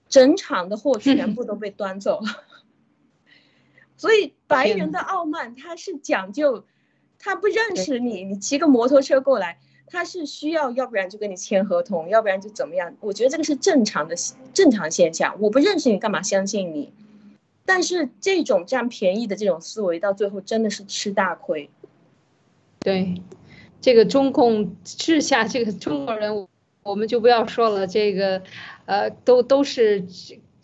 [0.10, 2.44] 整场的货全部都被端走了。
[3.96, 6.66] 所以白人的傲慢，他是讲究，
[7.20, 12.94] 他不认识你，你骑个摩托车过来，他是需要，要不然就跟你签合同，要不然就怎么样。
[13.00, 14.16] 我觉得这个是正常的
[14.54, 15.38] 正常现象。
[15.40, 16.92] 我不认识你，干嘛相信你？
[17.66, 21.70] 但是这种占便宜的这种思维，到最后真的是吃大亏。
[22.80, 23.22] 对。
[23.86, 26.48] 这个中共治下这个中国人，
[26.82, 27.86] 我们就不要说了。
[27.86, 28.42] 这个，
[28.88, 30.04] 呃，都都是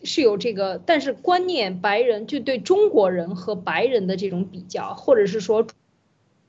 [0.01, 5.67] 是有这个，但是观念白人就对中国人和白人的这种比较，或者是说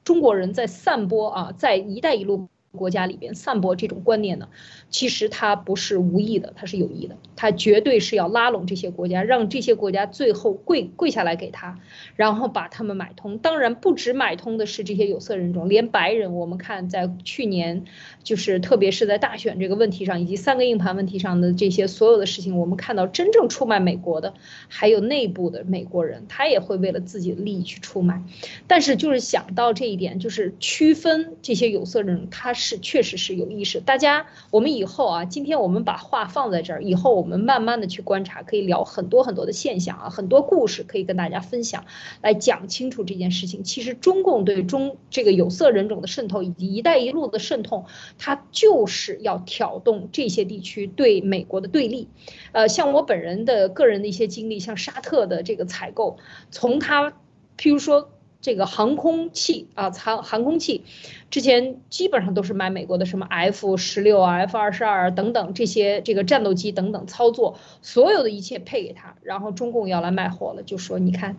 [0.03, 2.49] 中国人在散播啊，在“一带一路”。
[2.73, 4.49] 国家里边散播这种观念呢，
[4.89, 11.79] 其实他不是无意的，他是有意的，他绝对是要拉拢这些国家，让这些国家最后跪跪下来给他，
[12.17, 13.37] 然后把他们买通。
[13.37, 17.85] 当然，不止买通的是这些有色人种，连白人，我们看在去年，
[18.23, 24.33] 就是特别是在大选这个问题上，以及三个硬盘问题上的这些所有的事情，我们看到真正出卖美国的，
[24.69, 28.23] 还有内部的美国人，他也会为了自己的利益去出卖。
[28.67, 32.62] 但是就是想到这一点，就是区分这些有色人种，他是。
[32.63, 33.81] 是，确实是有意识。
[33.81, 41.85] 大家，我们以后啊，今天我们把话放在这儿，以后我们慢慢的去观察，可以聊很多很多的现象啊，很多故事可以跟大家分享，
[42.23, 43.65] 来讲清楚这件事情。
[43.65, 47.87] 其实中共对中这个有色人种的渗透，以及“一带一路”的渗透，
[48.17, 52.09] 它就是要挑动这些地区对美国的对立。
[52.53, 56.19] 呃，像我本人的个人的一些经历，像沙特的这个采购，
[56.53, 57.11] 从他，
[57.59, 58.09] 譬如说。
[58.43, 60.85] 这个航空器啊，航航空器，
[61.31, 71.37] 之前基本上都是买美国的，什么 F 十六、F 二十二等等这些这个战斗机等等操作，所有的一切配给他，然后中共要来卖货了，就说你看，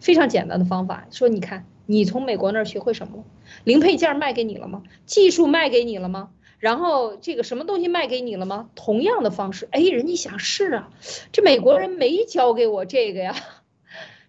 [0.00, 3.24] 非常简单的方法，说你看你从美国那儿学会什么了？
[3.62, 4.82] 零配件卖给你了吗？
[5.06, 6.30] 技术卖给你了吗？
[6.58, 8.70] 然后这个什么东西卖给你了吗？
[8.74, 10.90] 同样的方式，哎，人家想是啊，
[11.30, 13.36] 这美国人没教给我这个呀。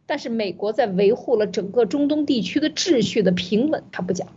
[0.06, 4.28] 但是美国在维护了整个中东地区的秩序的平稳，他不讲。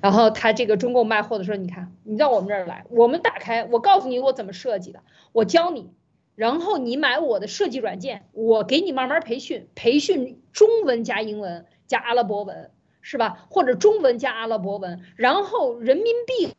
[0.00, 4.98] 然后他这个中共卖货的时候，你看，你到我们这儿来，我们打开，我告诉你我怎么设计的，
[5.30, 5.90] 我教你，
[6.34, 13.46] 然后你买我的设计软件，我给你慢慢培训，培训中文加英文加阿拉伯文，是吧？
[13.48, 16.52] 或者中文加阿拉伯文，然后人民币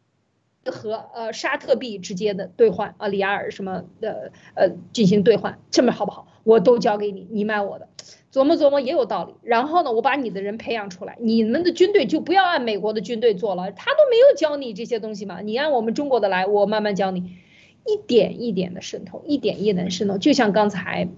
[0.72, 6.28] 和呃沙特币之间的兑换啊，里亚尔什么的呃进行兑换，这么好不好？
[6.44, 7.88] 我都交给你，你买我的。
[8.32, 17.20] 琢磨琢磨也有道理，然后呢，我把你的人培养出来，你们的军队就不要按美国的军队做了，他都没有教你这些东西嘛，你按我们中国的来，我慢慢教你，
[17.86, 21.10] 一点一点的渗透，一点一点的渗透，就像刚才，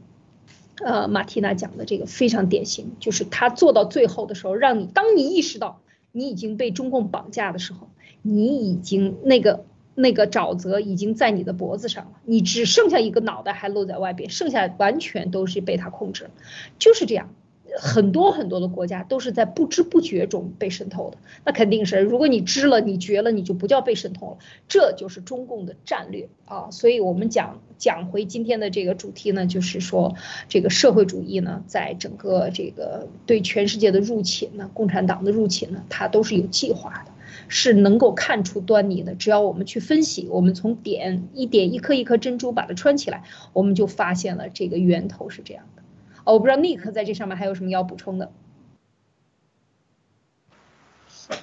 [0.84, 5.80] 呃，马蒂娜讲的这个非常典型，就是他做到最后的时候，让你当你意识到
[6.11, 7.88] 你已经被中共绑架的时候，
[8.21, 9.63] 你已经那个。
[9.96, 16.32] 那个沼泽已经在你的脖子上了，你只剩下一个脑袋还露在外边，剩下完全都是被他控制了，
[16.78, 17.30] 就是这样。
[17.78, 24.38] 很多很多的国家都是在不知不觉中被渗透的，那肯定是，如果你知了，你觉了，你就不叫被渗透了。
[24.70, 26.70] 这就是中共的战略啊。
[26.72, 30.16] 所以我们讲讲回今天的这个主题呢，就是说
[30.48, 37.12] 这个社会主义呢，在整个这个对全世界的入侵呢，共产党的入侵呢，它都是有计划的。
[37.48, 43.24] 是能够看出端倪的，只要我们去分析，我们从点一点一颗一颗珍珠把它穿起来，
[43.54, 45.84] 我们就发现了这个源头是这样的。
[46.24, 48.32] 哦，我不知道 Nick 在这上面还有什么要补充的。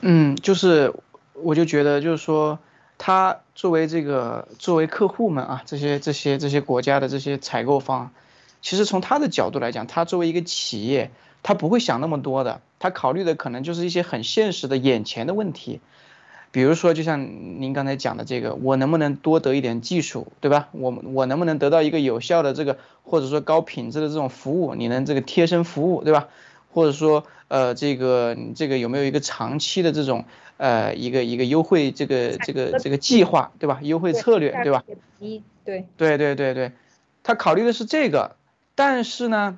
[0.01, 0.93] 嗯，就是
[1.35, 2.59] 我就觉得就是说，
[2.99, 8.13] 他作为这个作为客户们啊，这些这些这些国家的这些采购方，
[8.61, 11.11] 其实从他的角度来讲，他作为一个企业，
[11.43, 15.81] 他不会想那么多的，他考虑的可能就是一些很现实的眼前的问题。
[16.51, 20.69] 比如说，就像您刚才讲的这个，我能不能多得一点技术，对吧？
[20.73, 24.75] 我我能不能得到一个有效的这个，或者说高品质的这种服务？
[24.75, 26.29] 你能这个贴身服务，对吧？
[26.71, 30.27] 或者说，呃，这个这个有没有一个长期的这种，
[30.59, 33.79] 呃，一个一个优惠这个这个这个计划，对吧？
[33.81, 34.85] 优惠策略，对吧？
[35.21, 36.73] 一，对，对对对对，
[37.23, 38.37] 他考虑的是这个，
[38.75, 39.57] 但是呢，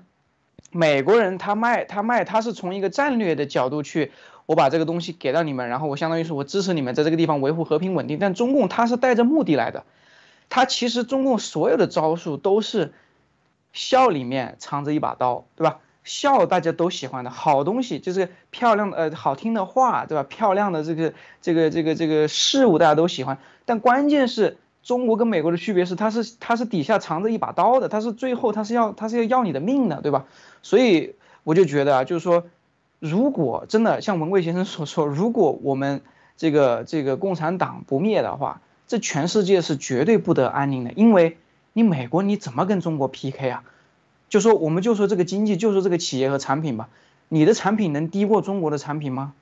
[0.75, 4.13] 美国人他卖他卖他是从一个战略的角度去。
[4.47, 8.19] 我把这个东西给到你们，然后我相当于是我支持你们在这个地方维护和平稳定。
[8.19, 9.85] 但中共他是带着目的来的，
[10.51, 12.93] 他其实中共所有的招数都是
[13.73, 15.79] 笑里面藏着一把刀，对吧？
[16.03, 20.23] 笑大家都喜欢的好东西，就是漂亮的呃好听的话，对吧？
[20.23, 30.27] 漂亮的这个这个这个这个事物大家都喜欢，但关键是中国跟美国的区别是，它是它是底下藏着一把刀的，它是最后它是要它是要要你的命的，对吧？
[30.63, 32.45] 所以我就觉得啊，就是说。
[33.01, 36.01] 如果真的像文贵先生所说，如果我们
[36.39, 40.93] 这个这个共产党不灭的话，这全世界是绝对不得安宁的。
[40.93, 41.37] 因为
[41.75, 43.63] 你美国你怎么跟中国 PK 啊？
[44.31, 46.89] 就说我们就说这个经济，就说这个企业和产品吧，
[47.29, 49.35] 你的产品能低过中国的产品吗？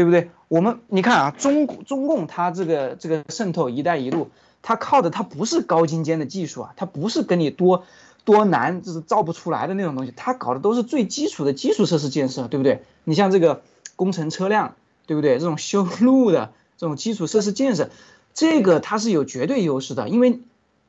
[0.00, 0.30] 对不对？
[0.48, 4.30] 我们你看啊，中中共它这个这个渗透“一带一路”，
[4.62, 7.84] 它靠的它不是高精尖的技术啊，它不是跟你多。
[8.22, 12.82] 多难就是造不出来的那种东西，它搞的都是最基础的基础设施建设，对不对？
[13.04, 13.62] 你像这个
[13.96, 14.76] 工程车辆，
[15.06, 15.38] 对不对？
[15.38, 17.90] 这种修路的这种基础设施建设，
[18.34, 20.38] 这个它是有绝对优势的，因为，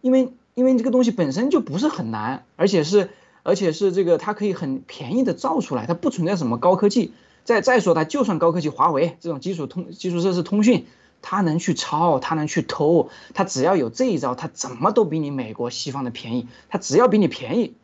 [0.02, 3.10] 因为，因为这个东西本身就不是很难，而且是，
[3.44, 7.14] 而且是这个它可以很便宜的造出来，它不存在什么高科技。
[7.44, 10.86] 再再说它，就算高科技，华为这种基础通基础设施通讯。
[11.24, 16.48] 他能去抄，他能去偷，他只要有这一招，他怎么都比你美国西方的便宜。
[16.68, 17.76] 他只要比你便宜，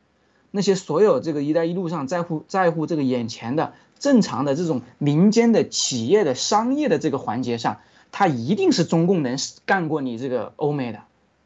[0.50, 7.78] 那些所有这个“一带一路”上在乎在乎这个眼前的正常的这种民间的企业的商业的这个环节上，
[8.12, 9.38] 他一定是中共能
[9.68, 11.02] 干过你这个欧美的，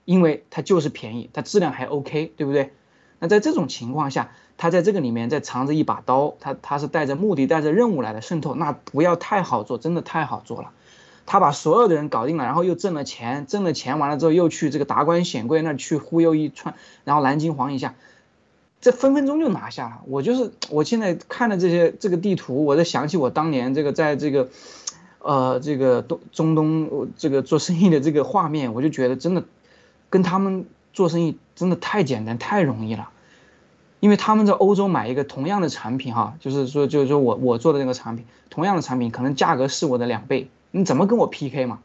[0.05, 2.71] 因为它就是便宜，它质量还 OK，对不对？
[3.19, 4.31] 那在这种情况下，
[4.61, 10.69] 他在这个里面在藏着一把刀，他他是带着目的、带着任务来的渗透，那不要太好做，真的太好做了。
[11.25, 17.95] 他把所有的人搞定了，然后又挣了钱，挣了钱完了之后又去这个达官显贵那去忽悠一串，然后蓝金黄一下，
[18.81, 20.01] 这分分钟就拿下了。
[20.05, 24.49] 我就是我现在看的这些这个地图，我在想起我当年这个在这个，
[25.23, 29.43] 呃，这个东中东这个做生意的这个画面，我就觉得真的
[30.11, 33.09] 跟他们做生意真的太简单太容易了，
[34.01, 40.49] 因为他们在欧洲买一个同样的产品哈，就是说就是说我我做的那个产品，同样的产品可能价格是我的两倍。
[40.71, 41.79] 你怎么跟我 PK 嘛？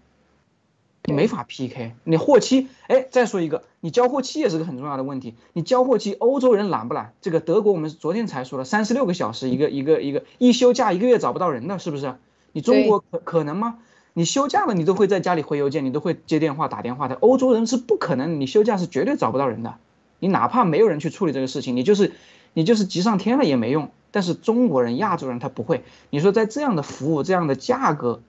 [1.05, 1.93] 你没法 PK。
[2.05, 5.35] 你货期，哎，再说一个，你交货期也是个很重要的问题。
[5.53, 7.13] 你交货期，欧洲人懒不懒？
[7.21, 12.15] 这个德国我们昨天才说了，三十六个小时一个一个一个，一休假一个月找不到人的，是不是？
[12.53, 13.79] 你中国可可能吗？
[14.15, 17.15] 你休假了，你都会在家里回邮件，你都会接电话打电话的。
[17.17, 19.75] 欧洲人是不可能，你休假是绝对找不到人的。
[20.19, 22.13] 你哪怕没有人去处理这个事情，你就是
[22.55, 23.91] 你就是急上天了也没用。
[24.11, 25.85] 但是中国人、亚洲人他不会。
[26.11, 28.21] 你说在这样的服务、这样的价格，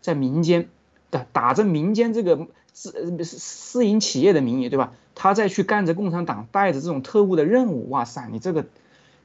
[0.00, 0.68] 在民间
[1.10, 4.92] 的打着民间这个私私营企业的名义，对吧？
[5.14, 8.66] 他再去干着共产党带着这种特务的任务，哇塞，你这个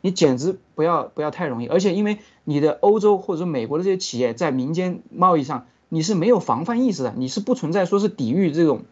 [0.01, 1.67] 你简直不要不要太容易。
[1.67, 5.65] 而且因为你的欧洲或者美国的这些企业在民间贸易上。
[5.91, 8.83] 你是没有防范意识的，你是不存在说是抵御这种，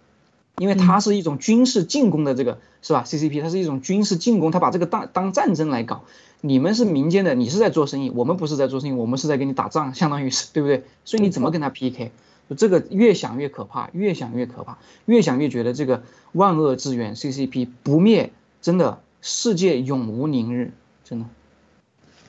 [0.58, 6.04] 因为它是一种军事进攻的这个是吧？CCP 它是一种军事进攻，它把这个当当战争来搞。
[6.42, 10.84] 你们是民间的，你是在做生意，我们不是在做生意，我们是在跟你打仗，相当于是对不对？
[11.06, 12.12] 所以你怎么跟他 PK？
[12.50, 18.32] 就这个越想越可怕，越想越可怕，越想越觉得这个万恶之源 CCP 不灭，
[18.62, 20.72] 真的世界永无宁日，
[21.04, 21.26] 真的。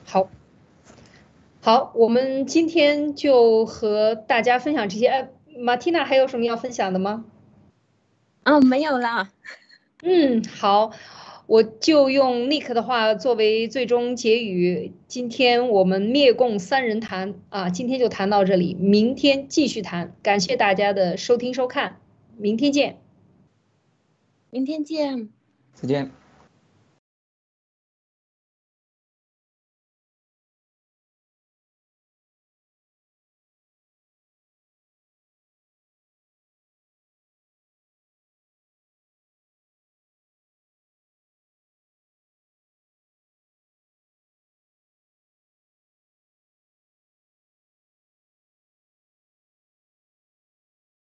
[0.05, 0.27] 好。
[1.61, 5.07] 好，我们今天就和大家分享这些。
[5.07, 7.25] 哎，马蒂娜还有什么要分享的吗？
[8.43, 9.29] 嗯，没有了。
[10.01, 10.91] 嗯，好，
[11.45, 14.93] 我就用 Nick 的话作为最终结语。
[15.07, 20.15] 今天我们灭共三人谈啊，今天就谈到这里，明天继续谈。
[20.23, 21.99] 感谢大家的收听收看，
[22.37, 22.99] 明天见。
[24.49, 25.29] 明天见。
[25.73, 26.18] 再见。